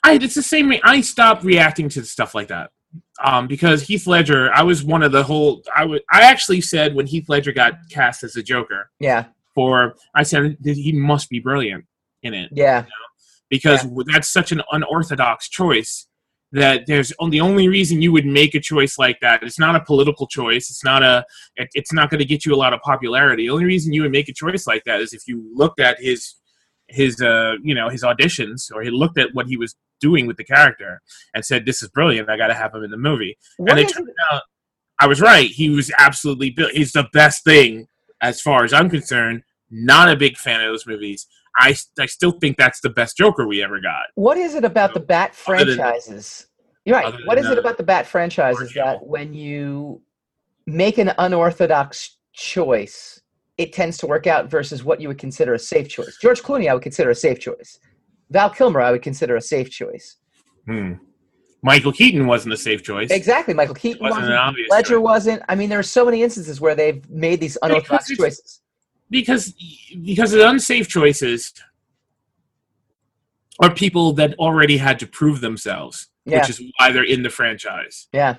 [0.04, 0.70] I, it's the same.
[0.70, 2.72] way- I stopped reacting to stuff like that
[3.22, 4.50] um, because Heath Ledger.
[4.54, 5.62] I was one of the whole.
[5.76, 6.02] I would.
[6.12, 10.58] I actually said when Heath Ledger got cast as a Joker Yeah, for, I said
[10.64, 11.84] he must be brilliant
[12.24, 12.50] in it.
[12.54, 12.86] yeah,
[13.50, 16.08] because that's such an unorthodox choice
[16.52, 19.82] that there's the only reason you would make a choice like that it's not a
[19.82, 21.24] political choice it's not a
[21.56, 24.02] it, it's not going to get you a lot of popularity the only reason you
[24.02, 26.36] would make a choice like that is if you looked at his
[26.88, 30.38] his uh you know his auditions or he looked at what he was doing with
[30.38, 31.02] the character
[31.36, 33.80] and said this is brilliant i got to have him in the movie What and
[33.80, 34.42] it turned out
[35.00, 35.50] I was right.
[35.50, 36.72] He was absolutely built.
[36.72, 37.88] He's the best thing
[38.22, 39.44] as far as I'm concerned.
[39.72, 41.26] Not a big fan of those movies.
[41.58, 44.04] I, I still think that's the best Joker we ever got.
[44.16, 46.48] What is it about the Bat Other than- franchises?
[46.86, 47.14] You're right.
[47.26, 50.02] What it uh, about the Bat franchises that when you
[50.66, 53.22] make an unorthodox choice,
[53.58, 56.18] it tends to work out versus what you would consider a safe choice?
[56.22, 57.80] George Clooney, I would consider a safe choice.
[58.32, 60.16] Val Kilmer, I would consider a safe choice.
[60.66, 60.94] Hmm.
[61.62, 63.12] Michael Keaton wasn't a safe choice.
[63.12, 63.54] Exactly.
[63.54, 64.34] Michael Keaton Wasn't wasn't.
[64.34, 65.02] an obvious Ledger choice.
[65.04, 65.42] wasn't.
[65.50, 68.62] I mean, there are so many instances where they've made these unorthodox choices.
[69.10, 69.54] Because
[70.04, 71.54] because the unsafe choices
[73.62, 76.40] are people that already had to prove themselves, Yeah.
[76.40, 78.08] which is why they're in the franchise.
[78.14, 78.38] Yeah.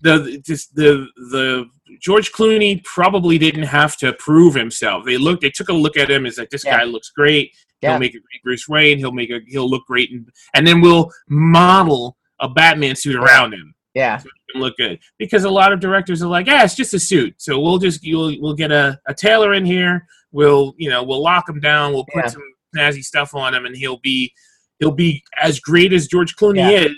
[0.00, 1.66] The just the the
[2.00, 5.04] George Clooney probably didn't have to prove himself.
[5.04, 6.26] They looked, they took a look at him.
[6.26, 6.78] It's like this Yeah.
[6.78, 7.54] guy looks great.
[7.80, 7.90] Yeah.
[7.90, 8.98] He'll make a great Bruce Wayne.
[8.98, 13.52] He'll make a he'll look great, and and then we'll model a Batman suit around
[13.54, 13.74] him.
[13.94, 14.14] Yeah.
[14.14, 14.24] and
[14.60, 17.34] look good because a lot of directors are like, yeah, it's just a suit.
[17.38, 20.06] So we'll just you'll, we'll get a, a tailor in here.
[20.32, 21.92] We'll you know we'll lock him down.
[21.92, 22.28] We'll put Yeah.
[22.30, 22.42] some
[22.76, 24.32] snazzy stuff on him, and he'll be
[24.78, 26.86] he'll be as great as George Clooney Yeah.
[26.86, 26.92] is,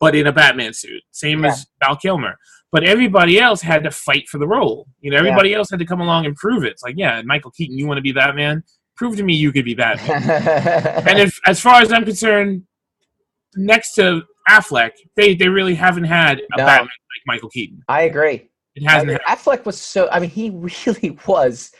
[0.00, 1.50] but in a Batman suit, same Yeah.
[1.50, 2.36] as Val Kilmer.
[2.70, 4.86] But everybody else had to fight for the role.
[5.00, 6.72] You know, everybody else had to come along and prove it.
[6.72, 8.62] It's like, yeah, Michael Keaton, you want to be Batman?
[8.94, 10.22] Prove to me you could be Batman.
[11.08, 12.64] and if, as far as I'm concerned,
[13.56, 16.64] next to Affleck, they, they really haven't had a No.
[16.66, 17.82] Batman like Michael Keaton.
[17.88, 18.48] I agree.
[18.74, 19.08] It I hasn't.
[19.08, 20.08] mean, had, Affleck was so.
[20.10, 20.50] I mean, he
[20.84, 21.72] really was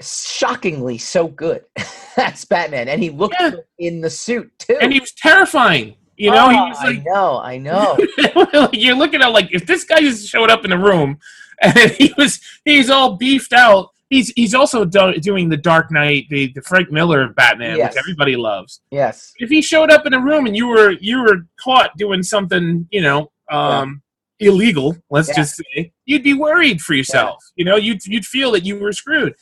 [0.00, 1.64] shockingly so good
[2.16, 3.52] as Batman, and he looked Yeah.
[3.78, 4.78] in the suit too.
[4.80, 5.96] and he was terrifying.
[6.16, 7.96] You know, Oh, he was I know, I know.
[8.52, 11.18] like, you're looking at like if this guy just showed up in the room
[11.62, 13.90] and he was he's all beefed out.
[14.10, 17.92] He's he's also do, doing the Dark Knight, the, the Frank Miller of Batman, Yes.
[17.94, 18.80] which everybody loves.
[18.90, 22.22] yes, If he showed up in a room and you were you were caught doing
[22.22, 24.02] something, you know, um,
[24.40, 25.34] illegal, let's Yeah.
[25.36, 27.42] just say, you'd be worried for yourself.
[27.56, 29.34] You know, you'd you'd feel that you were screwed.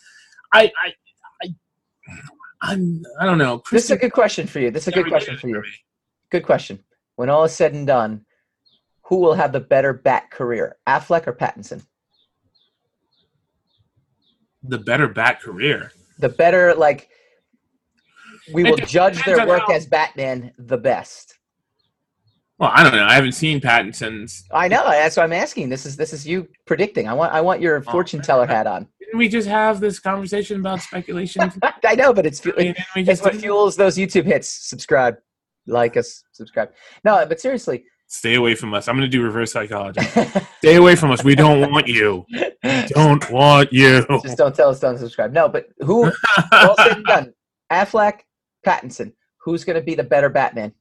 [0.53, 0.93] I I
[1.45, 1.55] I
[2.62, 3.62] I'm, I don't know.
[3.71, 4.71] this is a good question for you.
[4.71, 5.62] This is a good question for you.
[6.31, 6.83] Good question.
[7.17, 8.25] When all is said and done,
[9.05, 11.87] who will have the better Bat career, Affleck or Pattinson?
[14.69, 15.93] The better bat career.
[16.19, 17.09] The better, like,
[18.53, 21.39] we will judge their work as Batman the best.
[22.59, 23.05] Well, I don't know.
[23.05, 24.45] I haven't seen Pattinson's.
[24.51, 24.83] I know.
[24.89, 25.69] That's what I'm asking.
[25.69, 27.07] This is this is you predicting.
[27.07, 28.89] I want I want your Oh, fortune teller hat on.
[29.01, 31.53] Didn't we just have this conversation about speculation?
[31.85, 32.75] I know, but it's I mean,
[33.09, 34.49] it's what fuels those YouTube hits.
[34.49, 35.17] Subscribe,
[35.67, 36.71] like us, subscribe.
[37.05, 38.89] No, but seriously, stay away from us?
[38.89, 40.01] I'm going to do reverse psychology.
[40.59, 41.23] Stay away from us.
[41.25, 42.27] We don't want you.
[42.89, 44.05] Don't want you.
[44.23, 45.33] just don't tell us don't subscribe.
[45.33, 46.07] No, but who?
[46.53, 47.35] all said and done,
[47.71, 48.21] Affleck,
[48.67, 49.13] Pattinson.
[49.39, 50.73] Who's going to be the better Batman?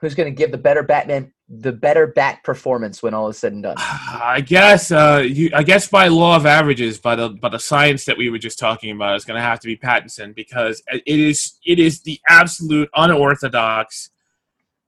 [0.00, 3.52] Who's going to give the better Batman the better Bat performance when all is said
[3.52, 3.76] and done?
[3.78, 4.90] I guess.
[4.90, 8.30] Uh, you, I guess by law of averages, by the by the science that we
[8.30, 11.78] were just talking about, it's going to have to be Pattinson because it is it
[11.78, 14.10] is the absolute unorthodox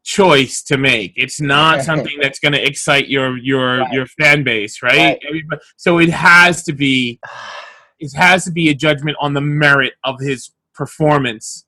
[0.05, 1.13] choice to make.
[1.17, 3.93] It's not something that's going to excite your your Right.
[3.93, 5.19] your fan base, right?
[5.31, 5.61] Right.
[5.77, 7.21] So it has to be
[7.99, 11.67] it has to be a judgment on the merit of his performance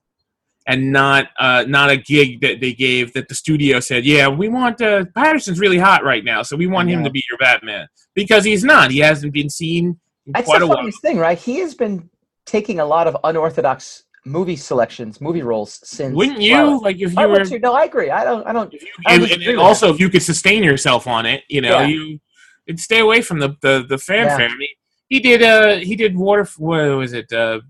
[0.65, 4.47] and not uh, not a gig that they gave that the studio said, yeah, we
[4.49, 7.87] want uh, Patterson's really hot right now, so we want him to be your Batman
[8.15, 8.89] because he's not.
[8.91, 10.89] He hasn't been seen in That's quite the a while.
[11.01, 11.37] thing, right?
[11.37, 12.09] He has been
[12.45, 16.15] taking a lot of unorthodox movie selections, movie roles since.
[16.15, 16.81] Wouldn't you Twilight.
[16.81, 17.39] like if I you were?
[17.39, 17.59] would too.
[17.59, 18.09] No, I agree.
[18.09, 18.45] I don't.
[18.47, 18.73] I don't.
[18.73, 21.79] If you, I and, and also, if you could sustain yourself on it, you know,
[21.79, 21.87] Yeah.
[21.87, 22.19] you
[22.67, 24.47] and stay away from the the, the fanfare.
[24.47, 24.53] Yeah.
[24.53, 24.69] I mean,
[25.09, 26.47] he did uh he did water.
[26.57, 27.31] What was it?
[27.31, 27.61] Uh,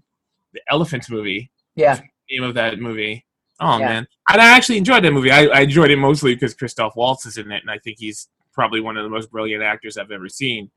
[0.53, 1.51] the Elephants movie.
[1.75, 1.99] Yeah.
[2.29, 3.25] name of that movie.
[3.59, 3.87] Oh Yeah.
[3.89, 5.31] man, and I actually enjoyed that movie.
[5.31, 8.27] I, I enjoyed it mostly because Christoph Waltz is in it, and I think he's
[8.51, 10.69] probably one of the most brilliant actors I've ever seen.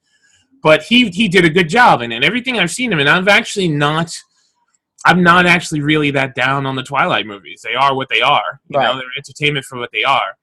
[0.62, 2.24] But he he did a good job in it.
[2.24, 4.14] Everything I've seen him, and I've actually not.
[5.04, 7.60] I'm not actually really that down on the Twilight movies.
[7.62, 8.60] They are what they are.
[8.68, 8.86] You Right.
[8.86, 10.36] know, they're entertainment for what they are.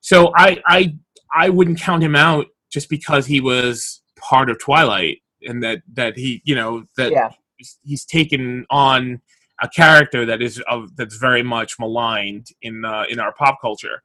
[0.00, 0.94] So I I
[1.34, 6.16] I wouldn't count him out just because he was part of Twilight and that that
[6.16, 7.30] he you know that Yeah.
[7.56, 9.20] he's, he's taken on
[9.60, 14.02] a character that is of that's very much maligned in uh, in our pop culture.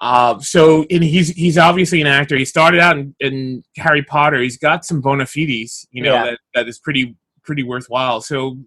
[0.00, 2.36] Uh, so and he's he's obviously an actor.
[2.36, 4.40] He started out in, in Harry Potter.
[4.42, 6.24] He's got some bona fides, you know, Yeah.
[6.24, 8.20] that, that is pretty pretty worthwhile.
[8.20, 8.58] So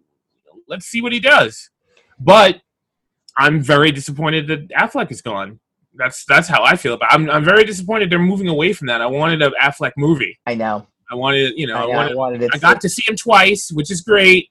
[0.67, 1.69] let's see what he does.
[2.19, 2.61] But
[3.37, 5.59] I'm very disappointed that Affleck is gone.
[5.97, 7.11] That's that's how I feel about.
[7.11, 7.15] It.
[7.15, 9.01] I'm I'm very disappointed they're moving away from that.
[9.01, 10.37] I wanted an Affleck movie.
[10.45, 10.87] I know.
[11.11, 11.91] I wanted you know I, I, know.
[11.91, 12.51] I wanted wanted it.
[12.53, 14.49] I got to see him twice, which is great.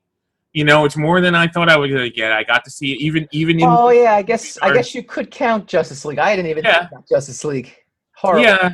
[0.53, 2.33] You know, it's more than I thought I was gonna get.
[2.33, 5.03] I got to see it even even in Oh yeah, I guess I guess you
[5.03, 6.19] could count Justice League.
[6.19, 6.81] I didn't even Yeah.
[6.81, 7.75] think about Justice League.
[8.17, 8.45] Horrible.
[8.45, 8.71] yeah.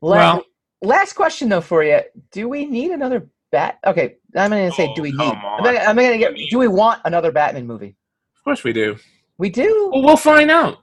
[0.00, 0.44] La- Well-
[0.82, 2.00] last question though for you:
[2.32, 3.78] Do we need another bat?
[3.86, 5.20] Okay, I'm going to say, Oh, do we need?
[5.20, 5.62] I'm on.
[5.62, 6.36] gonna, I'm gonna oh, get.
[6.50, 7.96] Do we want another Batman movie?
[8.36, 8.96] Of course we do.
[9.38, 9.90] We do.
[9.92, 10.78] Well, we'll find out.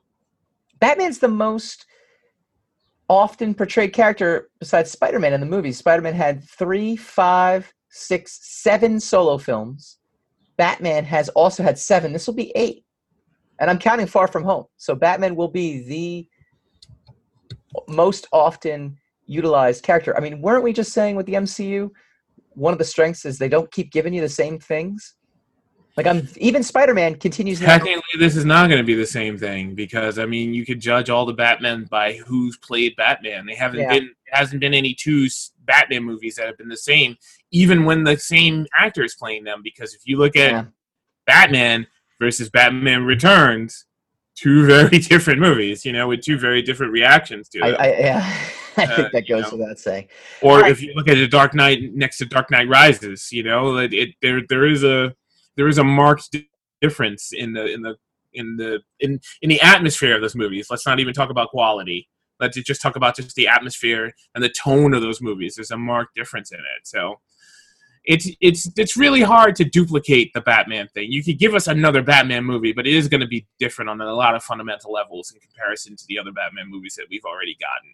[0.80, 1.86] Batman's the most
[3.08, 5.78] often portrayed character besides Spider-Man in the movies.
[5.78, 9.97] Spider-Man had three, five, six, seven solo films.
[10.58, 12.14] Batman has also had seven.
[12.14, 12.86] This will be eight,
[13.60, 14.66] and I'm counting Far From Home.
[14.78, 16.28] So Batman will be the
[17.88, 20.16] most often utilized character.
[20.16, 21.89] I mean, weren't we just saying with the MCU,
[22.54, 25.16] one of the strengths is they don't keep giving you the same things.
[25.97, 27.60] Like I'm even Spider-Man continues.
[27.60, 30.66] now- Technically, this is not going to be the same thing because I mean, you
[30.66, 33.45] could judge all the Batman by who's played Batman.
[33.45, 33.93] They haven't Yeah.
[33.93, 35.28] been hasn't been any two
[35.66, 37.18] Batman movies that have been the same,
[37.52, 39.60] even when the same actor is playing them.
[39.64, 40.66] Because if you look at Yeah.
[41.28, 41.88] Batman
[42.22, 43.86] versus Batman Returns,
[44.36, 45.86] two very different movies.
[45.86, 47.75] You know, with two very different reactions to it.
[47.79, 48.39] I, yeah,
[48.77, 49.57] I Uh, think that you goes know.
[49.57, 50.07] without saying.
[50.41, 50.71] or Alright.
[50.71, 53.93] if you look at the Dark Knight next to Dark Knight Rises, you know, it,
[53.93, 55.13] it there there is a
[55.57, 56.36] there is a marked
[56.82, 57.95] difference in the in the
[58.34, 60.67] in the in in the atmosphere of those movies.
[60.69, 62.07] Let's not even talk about quality.
[62.39, 65.55] Let's just talk about just the atmosphere and the tone of those movies.
[65.55, 66.86] There's a marked difference in it.
[66.86, 67.19] So
[68.04, 71.12] it's it's it's really hard to duplicate the Batman thing.
[71.12, 74.02] You could give us another Batman movie, but it is going to be different on
[74.02, 77.56] a lot of fundamental levels in comparison to the other Batman movies that we've already
[77.60, 77.91] gotten.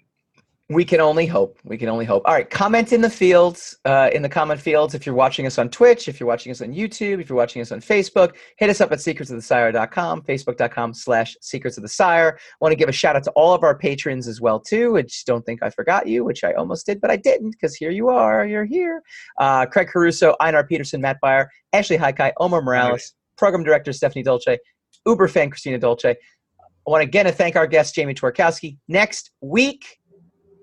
[0.69, 1.59] We can only hope.
[1.63, 2.23] We can only hope.
[2.25, 4.93] All right, comment in the fields, uh, in the comment fields.
[4.93, 7.61] If you're watching us on Twitch, if you're watching us on YouTube, if you're watching
[7.61, 12.37] us on Facebook, hit us up at secretsofthesire.com, facebook.com slash secrets of the sire.
[12.59, 15.01] want to give a shout out to all of our patrons as well, too.
[15.03, 17.91] Just don't think I forgot you, which I almost did, but I didn't because here
[17.91, 18.45] you are.
[18.45, 19.01] You're here.
[19.39, 24.57] Uh, Craig Caruso, Einar Peterson, Matt Byer, Ashley Haikai, Omar Morales, program director Stephanie Dolce,
[25.05, 26.09] Uber fan Christina Dolce.
[26.09, 28.77] I want again to thank our guest, Jamie Tworkowski.
[28.89, 29.97] Next week,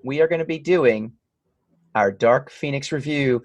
[0.05, 1.13] we are going to be doing
[1.95, 3.43] our Dark Phoenix review.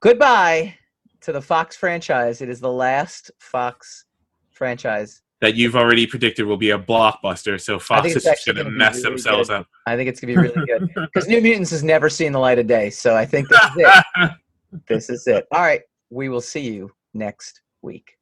[0.00, 0.74] Goodbye
[1.20, 2.40] to the Fox franchise.
[2.40, 4.06] It is the last Fox
[4.50, 5.22] franchise.
[5.40, 7.60] that you've already predicted will be a blockbuster.
[7.60, 9.58] So Fox is actually going to mess really themselves good.
[9.58, 9.66] up.
[9.86, 12.40] I think it's going to be really good because New Mutants has never seen the
[12.40, 12.90] light of day.
[12.90, 14.30] So I think this is it.
[14.88, 15.46] this is it.
[15.52, 15.82] All right.
[16.10, 18.16] We will see you next week.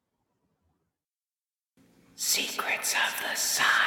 [2.15, 3.86] Secrets of the Sire.